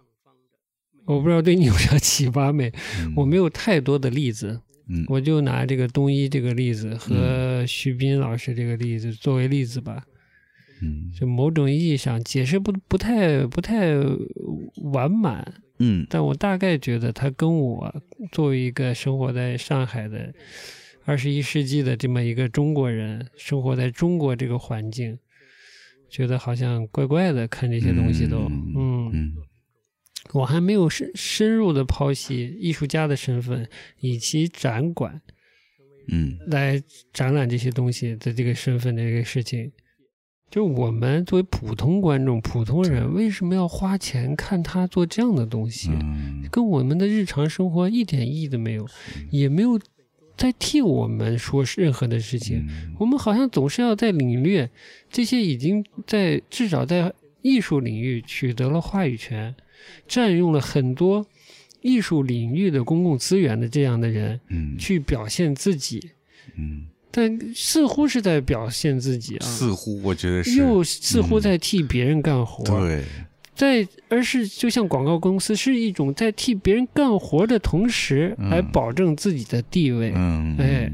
[1.06, 2.70] 我不知道对你有啥启发没？
[3.16, 10.04] 我没有太多的例子，嗯我就拿这个东一这个例子和徐斌老师这个例子作为例子吧。
[10.82, 13.94] 嗯，就某种意义上解释不不太不太
[14.92, 15.54] 完满。
[15.78, 20.34] 嗯，但我大概觉得他跟我作为一个生活在上海的
[21.06, 25.18] 二十一世纪的这么一个中国人，生活在中国这个环境。
[26.08, 29.34] 觉得好像怪怪的，看这些东西都，嗯，
[30.32, 33.68] 我还没有深深入的剖析艺术家的身份
[34.00, 35.20] 以及展馆，
[36.08, 36.82] 嗯，来
[37.12, 39.72] 展览这些东西的这个身份的这个事情。
[40.48, 45.90] 就我们作为普通观众、普通人，为什么要花钱看他做这样的东西？
[46.52, 48.86] 跟我们的日常生活一点意义都没有，
[49.32, 49.76] 也没有
[50.36, 52.66] 在替我们说任何的事情。
[52.98, 54.68] 我们好像总是要在领略
[55.10, 57.12] 这些已经在至少在
[57.42, 59.54] 艺术领域取得了话语权、
[60.06, 61.26] 占用了很多
[61.80, 64.40] 艺术领域的公共资源的这样的人，
[64.78, 66.10] 去表现自己。
[66.56, 66.86] 嗯。
[67.08, 73.02] 但似乎是在表现自己啊，似乎我觉得是，又似乎在替别人干活，对，
[73.56, 80.92] 在而是就像广告公司是一种在替别人干活的同时，来保证自己的地位，嗯，哎，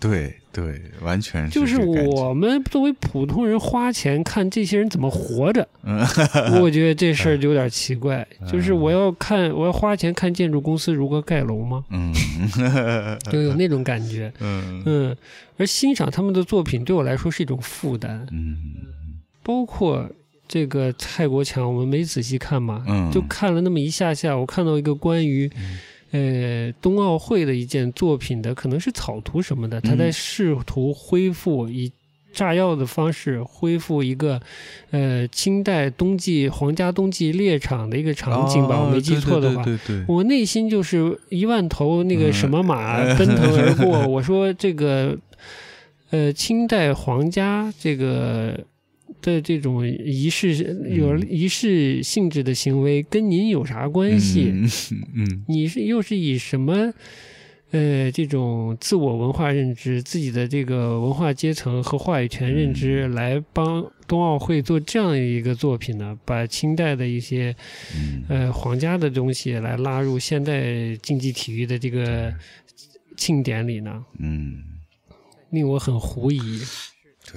[0.00, 0.34] 对。
[0.54, 5.68] 对，完全就是我们作为普通人花钱看这些人怎么活着，
[6.62, 8.24] 我觉得这事儿就有点奇怪。
[8.48, 11.84] 就是我要看，我要花钱看建筑公司如何盖楼吗？
[11.90, 12.14] 嗯，
[13.32, 14.32] 就有那种感觉。
[14.38, 15.16] 嗯嗯，
[15.56, 18.24] 而欣赏他们的作品对我来说是一种负担。
[18.30, 18.56] 嗯，
[19.42, 20.08] 包括
[20.46, 25.50] 这个蔡国强，我们没仔细看嘛，就看了那么一下下，我看到一个关于。
[26.16, 31.90] 呃，冬奥会的一件作品的可能是草图什么的，他在试图恢复以
[32.32, 34.40] 炸药的方式恢复一个
[34.92, 39.64] 呃清代冬季皇家冬季猎场的一个场景吧，我没记错的话，
[40.06, 44.06] 我内心就是一万头那个什么马奔腾而过。
[44.06, 45.18] 我说这个
[46.10, 48.64] 呃清代皇家这个。
[49.24, 50.52] 的这种仪式
[50.90, 54.52] 有仪式性质的行为跟您有啥关系？
[55.14, 56.92] 嗯，你是又是以什么
[57.70, 66.16] 呃这种自我文化认知、自己的这个文化阶层和话语权认知来帮冬奥会做这样一个作品呢？
[66.26, 67.56] 把清代的一些
[68.28, 72.32] 呃皇家的东西来拉入现代竞技体育的这个
[73.16, 74.04] 庆典里呢？
[74.18, 74.58] 嗯，
[75.50, 76.60] 令我很狐疑。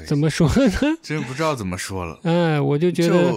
[0.06, 0.72] 怎么说呢？
[1.02, 2.20] 真不知道怎么说了。
[2.24, 3.34] 哎，我就觉得，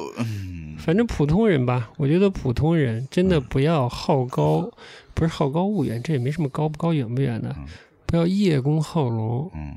[0.78, 4.70] 反正普通人吧，我觉得普通人真的不要好高，
[5.14, 7.54] 不是好高骛远，这也没什么高不高、远不远的，
[8.06, 9.50] 不要叶公好龙。
[9.54, 9.74] 嗯，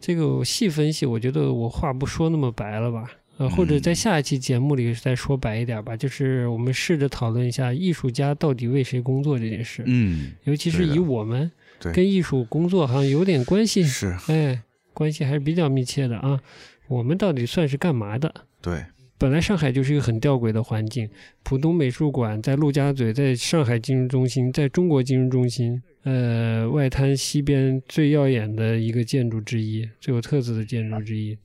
[0.00, 3.10] 这个细分析，我觉得我话不说那么白了吧？
[3.38, 9.82] 呃，或者在下一期节目里再说白一点吧，就是我们试着讨论一下艺术家到底为谁工作这件事。
[9.84, 11.50] 嗯，尤其是以我们
[11.92, 13.82] 跟艺术工作好像有点关系。
[13.82, 14.62] 是，哎。
[14.96, 16.40] 关系还是比较密切的啊，
[16.88, 18.32] 我们到底算是干嘛的？
[18.62, 18.82] 对，
[19.18, 21.06] 本来上海就是一个很吊诡的环境，
[21.42, 31.36] 浦东美术馆在陆家嘴，在上海金融中心，在中国金融中心，呃，外滩西边最耀眼的一个建筑之一，最有特色的建筑之一，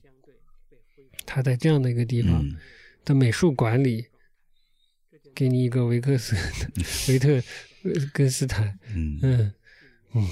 [1.26, 2.42] 它在这样的一个地方
[3.04, 4.06] 的美术馆里，
[5.34, 6.34] 给你一个维克斯、
[7.12, 7.38] 维特
[8.14, 9.52] 根斯坦，嗯嗯
[10.14, 10.26] 嗯。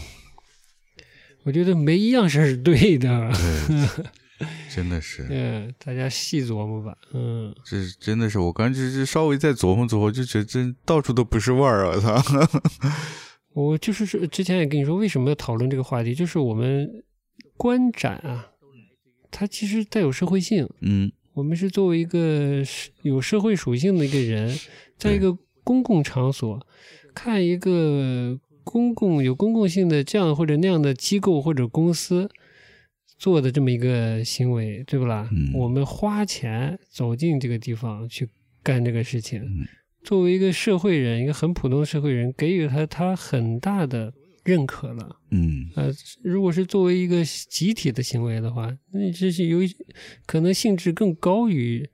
[1.43, 3.33] 我觉得没一样事儿是对的，
[4.73, 5.27] 真的是。
[5.31, 6.97] 嗯，大家细琢磨吧。
[7.13, 11.93] 嗯，这真的是我刚就是稍微再琢磨琢磨，就觉得真到处都不是味儿啊！
[11.95, 12.61] 我操。
[13.55, 16.15] 我就是说，之前也跟你说，为什么要讨论这个话题？
[16.15, 17.03] 就是我们
[17.57, 18.49] 观展啊，
[19.31, 20.69] 它其实带有社会性。
[20.83, 22.63] 嗯，我们是作为一个
[23.03, 24.57] 有社会属性的一个人，
[24.99, 26.65] 在一个公共场所
[27.15, 28.39] 看一个。
[28.65, 32.31] 公共有公共性的这样或者那样的机构或者公司
[33.19, 35.29] 做的这么一个行为，对不啦？
[35.55, 38.29] 我们花钱走进这个地方去
[38.63, 39.43] 干这个事情，
[40.03, 44.13] 作为一个社会人，一个很普通的社会人，给予他他很大的
[44.43, 45.17] 认可了。
[45.31, 45.93] 嗯，呃，
[46.23, 49.59] 如果是作为一个集体的行为的话，那这是有
[50.25, 51.87] 可能性质更高于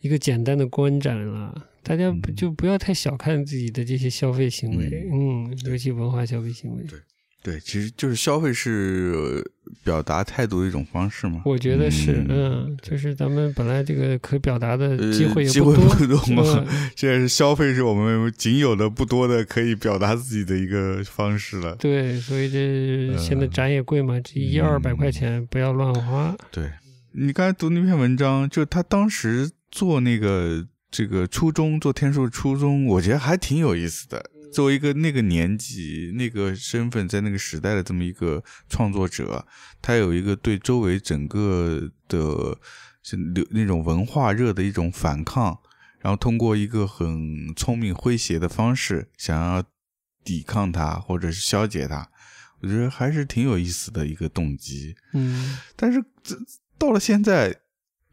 [0.00, 1.68] 一个简单的观展了。
[1.84, 6.82] 大家不就不要太小看自己的这些消费行为，嗯，尤其文化消费行为。
[6.84, 6.98] 对，
[7.42, 9.44] 对，其实就是消费是
[9.84, 11.42] 表达态度的一种方式嘛。
[11.44, 16.66] 我觉得是，嗯，就是咱们本来这个可表达的机会机会不多嘛，
[16.96, 21.76] 现在是消费是我们仅有的不多的可以表达自己的一个方式了。
[21.76, 26.34] 对，所以这现在展也贵嘛，这一二百块钱不要乱花。
[26.50, 26.70] 对
[27.12, 30.66] 你刚才读那篇文章，就他当时做那个。
[30.94, 34.30] 这个初中做天数初中，我觉得还挺有意思的。
[34.52, 39.44] 作为一个那个年纪、那个身份，在那个时代的这么一个创作者，
[39.82, 42.56] 他有一个对周围整个的
[43.34, 45.58] 流那种文化热的一种反抗，
[45.98, 49.64] 然后通过一个很聪明诙谐的方式，想要
[50.22, 52.08] 抵抗它或者是消解它。
[52.60, 54.94] 我觉得还是挺有意思的一个动机。
[55.12, 56.36] 嗯，但是这
[56.78, 57.62] 到了现在。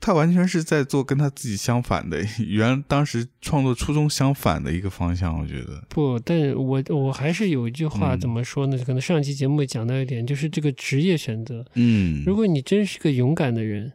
[0.02, 5.40] 他完全是在做跟他自己相反的， 原当时创作初衷相反的一个方向。
[5.40, 8.78] 我觉得不，但我我还是有一句话怎么说呢？
[8.84, 11.64] 可能上期节目讲到一点，就是这个职业选择。
[11.76, 13.94] 嗯，如果你真是个勇敢的人，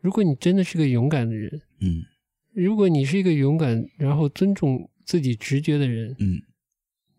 [0.00, 2.04] 如果你真的是个勇敢的人，嗯，
[2.54, 6.40] 如果你是一个勇敢然后尊重自己直觉的人，嗯，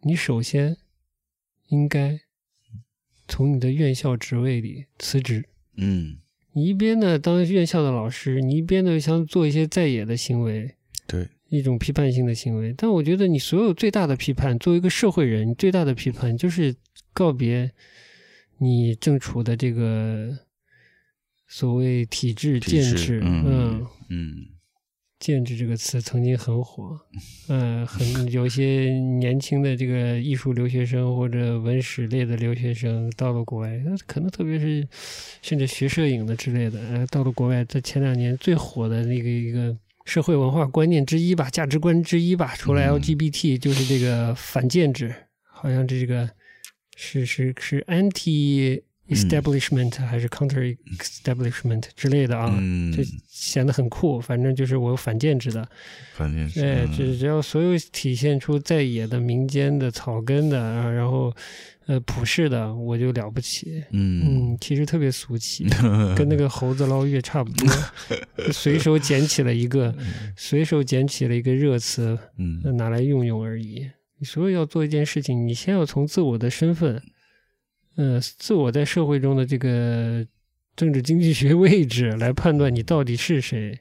[0.04, 0.78] 你首先
[1.68, 2.18] 应该
[3.28, 5.44] 从你的院校职位里辞职。
[5.76, 6.20] 嗯。
[6.54, 10.76] 你一边呢当院校的老师，你一边呢想做一些在野的行为，
[11.08, 12.74] 对一种批判性的行为。
[12.78, 16.76] 但我觉得你所有最大的批判，作为一个社会人，你最大的批判就是
[17.12, 17.72] 告别
[18.60, 20.38] 你正处的这个
[21.48, 23.22] 所谓体制建制。
[23.24, 24.36] 嗯嗯。
[25.24, 27.00] 建制这个词曾经很火，
[27.48, 28.90] 嗯， 很有些
[29.20, 33.72] 年轻的这个艺术留学生或者文史类的留学生到了国外，
[34.06, 34.86] 可能特别是
[35.42, 39.74] 甚至学摄影的之类的，呃，到了国外，在前两年最火的那个一个
[40.04, 45.16] 社会文化观念之一吧，价值观之一吧，除了 LGBT 就是这个反建制，
[45.50, 46.30] 好像这个
[46.98, 48.82] 是是是 anti。
[49.10, 52.50] Establishment 还是 counter establishment 之类的啊，
[52.96, 54.20] 就显得很酷。
[54.20, 55.68] 反正就是我反建制的，
[56.16, 56.64] 反建制。
[56.64, 61.34] 哎，只只要所有体现出在野的、民间的、草根的，啊然后
[61.86, 63.84] 呃普世的，我就了不起。
[63.92, 65.68] 嗯，其实特别俗气，
[66.16, 68.52] 跟那个猴子捞月差不多。
[68.54, 69.94] 随手捡起了一个，
[70.38, 73.90] 随手捡起了一个热词，嗯，拿来用用而已。
[74.20, 77.02] 你所有要做一件事情，你先要从自我的身份。
[77.96, 80.26] 呃，自我在社会中的这个
[80.76, 83.80] 政治经济学 位置来判断你到底是谁，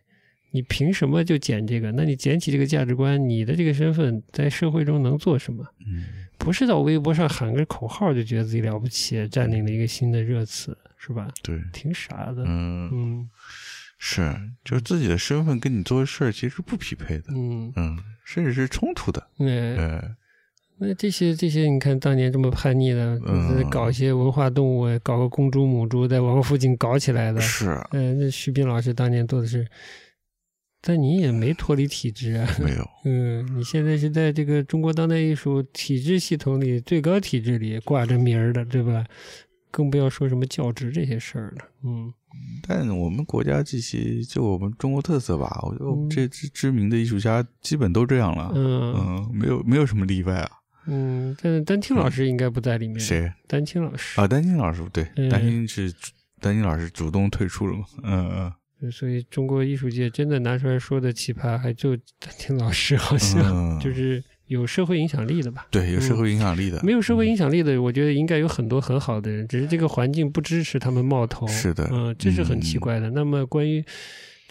[0.50, 1.90] 你凭什么就捡这个？
[1.92, 5.64] 那你捡起这个价值观，你的这个身份在社会中能做什么？
[5.86, 6.04] 嗯，
[6.36, 11.28] 不是到微博上喊个口号就觉得自己了不起，占领了一个新的热词，是吧？
[11.42, 12.44] 对，挺傻的。
[12.46, 13.30] 嗯嗯，
[13.98, 17.24] 是，就是自己的身份跟你做的事儿其实不匹配的。
[17.34, 19.26] 嗯嗯，甚至是冲突的。
[19.38, 20.16] 呃。
[20.84, 23.16] 那这些这些，你看当年这么叛逆的，
[23.70, 27.80] 搞一些文化动物，搞个公猪母猪在王府井搞起来的，是。
[27.92, 29.64] 嗯，那徐斌老师当年做的是，
[30.80, 32.48] 但你也没脱离体制啊。
[32.58, 32.84] 没有。
[33.04, 39.04] 嗯，你现在是在这个中国当代艺术体制系统里最高体制里挂着名儿的，对吧？
[39.70, 41.68] 更不要说什么教职这些事儿了。
[41.84, 42.12] 嗯。
[42.66, 48.50] 但我们国家这些，就我们中国特色吧，我觉得这知知名的艺术家基本都这样了。
[48.54, 50.50] 嗯嗯，没有没有什么例外啊。
[50.86, 52.98] 嗯，但是丹青老师应该不在里面。
[52.98, 53.32] 谁？
[53.46, 55.92] 丹青老师啊，丹青老师对，丹青是
[56.40, 57.84] 丹青老师主动退出了嘛？
[58.02, 58.52] 嗯
[58.82, 58.90] 嗯。
[58.90, 65.66] 所以中国艺术界真的拿出来说的奇葩，还就丹青老师，好像 就是有社会影响力的吧？
[65.70, 66.82] 对，有社会影响力的。
[66.82, 71.46] 没有社会影响力的，我觉得应该有很多很好的人，只是这个环境不支持他们冒头。
[71.46, 73.10] 是的，嗯，这是很奇怪的。
[73.10, 73.84] 那么关于。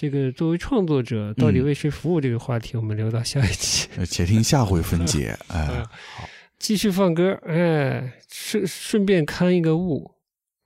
[0.02, 3.88] 这个作为创作者到底为谁服务这个话题，我们留到下一期。
[4.04, 5.38] 且听下回分解。
[5.50, 5.68] 哎，
[6.16, 7.40] 好，继续放歌。
[7.46, 10.16] 哎，顺顺便看一个物。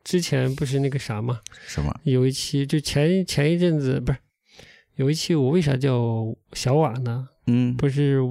[0.05, 1.41] 之前不是那个啥吗？
[1.67, 1.93] 什么？
[2.03, 4.19] 有一期就前前一阵子不是
[4.95, 7.27] 有一期，我为啥叫小瓦呢？
[7.47, 8.21] 嗯，不是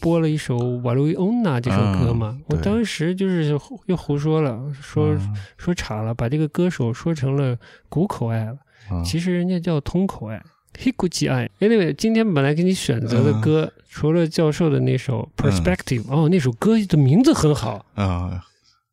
[0.00, 2.36] 播了一首《瓦路易欧娜》这首歌吗？
[2.48, 3.56] 我当时就是
[3.86, 5.16] 又胡说了，说
[5.56, 7.56] 说岔了，把这个歌手说成了
[7.88, 8.58] 谷口爱了。
[9.04, 10.42] 其实人家叫通口爱
[10.78, 11.48] ，Hikuchi 爱。
[11.60, 18.44] Anyway，今天本来给你选择的歌，除了教授的那首 Perspective，哦，那首歌的名字很好啊，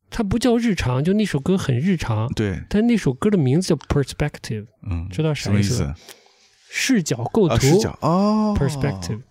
[0.10, 2.28] 它不叫日常，就那首歌很日常。
[2.34, 5.94] 对，但那首歌的名字叫 Perspective，嗯，知道啥意思？
[6.70, 9.22] 视角构图，视角哦，Perspective，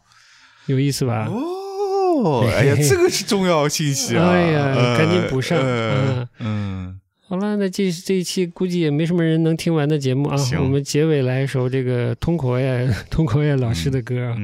[0.66, 1.26] 有意思吧？
[1.28, 4.30] 哦，哎呀， 这个是重要信息啊！
[4.30, 7.00] 哎呀，赶紧补上，嗯嗯。
[7.26, 10.36] 好了，那这这一期估计也没什么人能听完的节目啊。
[10.60, 14.36] 我们结尾来一首这个通口爱 通口爱老师的歌啊，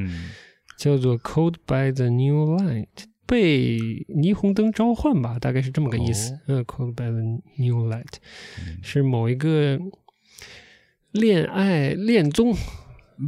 [0.78, 2.86] 叫做《Called by the New Light》，
[3.26, 3.78] 被
[4.08, 6.38] 霓虹灯召唤吧，大概是这么个意思。
[6.48, 7.20] 嗯，《Called by the
[7.58, 8.04] New Light》
[8.82, 9.78] 是某一个
[11.12, 12.56] 恋爱恋综，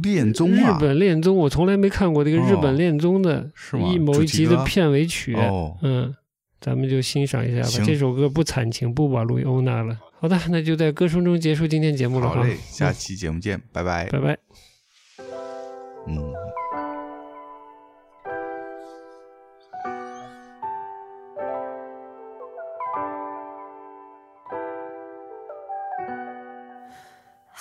[0.01, 3.51] 恋综日本恋综，我从来没看过这个日本恋综的，
[3.93, 5.35] 一某一集的片尾曲。
[5.83, 6.11] 嗯。
[6.63, 9.99] 咱们就欣赏一下吧，这首歌不惨情，不把路易欧娜了。
[10.19, 12.29] 好的， 那就在歌声中结束今天节目了。
[12.29, 14.37] 好嘞，下期节目见，拜拜，拜拜。
[16.07, 16.32] 嗯。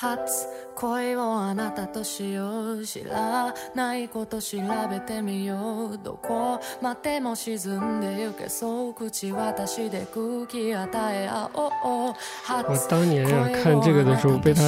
[0.03, 2.85] 初恋をあなたとしよう。
[2.85, 4.59] 知らないこと調
[4.91, 11.51] べてみようどこまでも沈んでゆけそう口渡しで空気与え合
[11.85, 14.63] おう初当年啊看这个的时候被他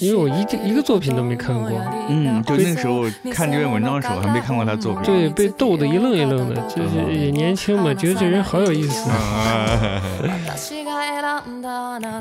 [0.00, 1.70] 因为我一一个作品都没看过。
[2.08, 5.02] 嗯，就那个时候看这篇文章的时候，还没看过他作品。
[5.04, 9.10] 对，被逗得一愣一愣的，就是也年轻嘛，觉得这人好有意思。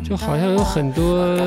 [0.03, 1.37] 就好像有很多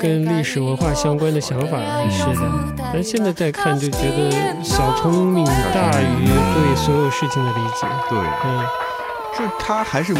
[0.00, 1.78] 跟历史文化相关的想法
[2.10, 4.30] 是的，但现在再看就觉得
[4.62, 7.86] 小聪明大于对所有事情的理解。
[8.08, 8.89] 对，嗯。
[9.38, 10.12] 就他还是，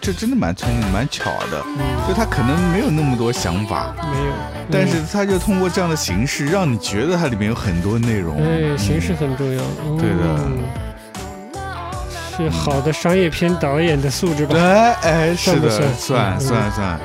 [0.00, 1.64] 这真的蛮聪明、蛮巧的。
[2.06, 4.32] 就他可能没有那么多想法，没有，
[4.70, 8.36] 但是他就通过这样的形式，让你觉得它里面有很多内容。
[8.36, 9.62] 哎，形式很重要。
[9.98, 10.38] 对的，
[12.36, 14.54] 是好的商业片导演的素质吧？
[14.56, 17.00] 哎哎，是的，算算算。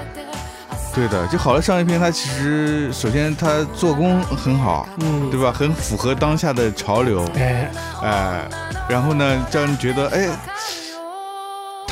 [0.93, 5.51] 对的，就好的商业片，它其实首先它做工很好，嗯，对吧？
[5.51, 7.25] 很符合当下的潮流。
[7.35, 7.71] 哎
[8.03, 8.41] 哎，
[8.87, 10.27] 然后呢，让人觉得哎。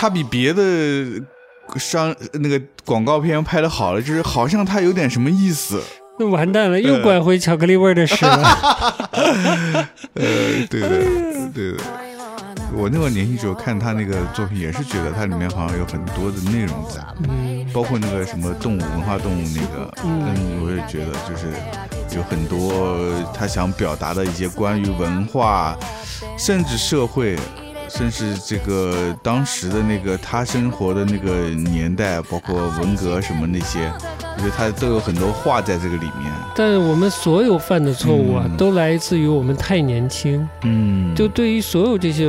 [0.04, 0.62] 他比别的
[1.78, 5.82] 商那个广告片拍的好了，就是好像他有点什么意思。
[6.20, 8.44] 那完蛋了，又拐回巧克力味的事了。
[10.16, 10.90] 呃，对的，
[11.54, 11.78] 对的。
[12.76, 17.00] 我那会年轻时候看他那个作品，也是觉得它里面好像有很多的内容在，
[17.30, 21.48] 嗯，包括那个什么动物文化动物那个，嗯，我也觉得就是
[22.18, 25.78] 有很多他想表达的一些关于文化，
[26.38, 27.40] 甚至社会。
[27.96, 33.92] 甚至这个当时的那个他生活的那个年代，包括文革什么那些，
[34.36, 36.32] 我觉得他都有很多话在这个里面。
[36.56, 40.48] 但我们所有犯的错误啊，都来自于我们太年轻。
[40.64, 42.28] 嗯，就对于所有这些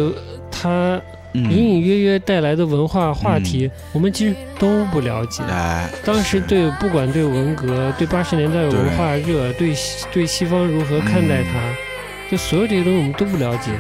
[0.51, 1.01] 他
[1.33, 5.43] 隐隐约约带来的文化话题，我们其实都不了解。
[5.45, 9.75] 哎，当时对不管对文革、对八十年代文化热、对
[10.13, 13.73] 对西方如何看待它，就所有这些东西我们都不了解。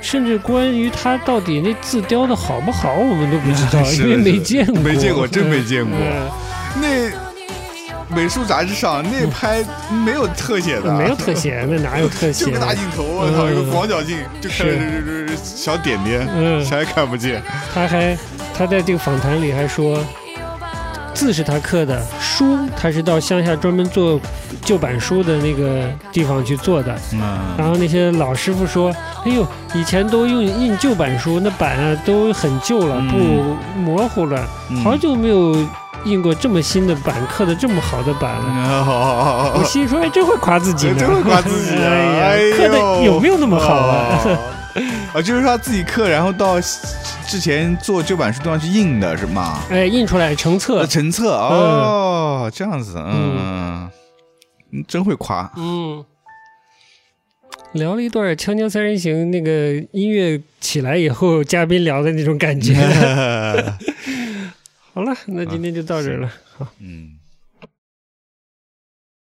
[0.00, 5.96] 甚至关于他到底那字雕的好不好，我们都不知道， 因为没见过，没见过，真没见过。
[6.76, 7.10] 那
[8.14, 9.64] 美术杂志上那拍
[10.04, 12.46] 没有特写的，没有特写，那哪有特写？
[12.46, 17.42] 就个大镜头，我操，一个广角镜，就看这这这小点点，嗯，啥也看不见。
[17.72, 18.16] 他还
[18.56, 19.98] 他在这个访谈里还说。
[21.14, 24.20] 字是他刻的，书他是到乡下专门做
[24.64, 26.94] 旧版书的那个地方去做的。
[27.12, 27.20] 嗯，
[27.56, 28.92] 然后那些老师傅说
[29.24, 34.44] ：“哎呦，以前都用印旧版书，那版啊都很旧了，不模糊了，
[34.82, 35.56] 好久没有
[36.04, 41.74] 印过这么新的版，刻的这么好的版了。”我心说：“哎，真会夸自己呢，真会夸自己。
[41.78, 44.18] 哎呀，刻的有没有那么好啊？
[45.14, 46.60] 啊，就是他自己刻，然后到。
[47.26, 49.64] 之前做旧版书都要去印的是吗？
[49.70, 53.90] 哎，印出来成册，成册哦，这样子，嗯，
[54.86, 55.50] 真会夸。
[55.56, 56.04] 嗯，
[57.72, 62.74] 聊了一段《锵锵三人行》那个音乐起来以后，嘉宾聊的那种感觉。
[64.92, 66.30] 好了，那今天就到这了。
[66.58, 67.12] 好，嗯。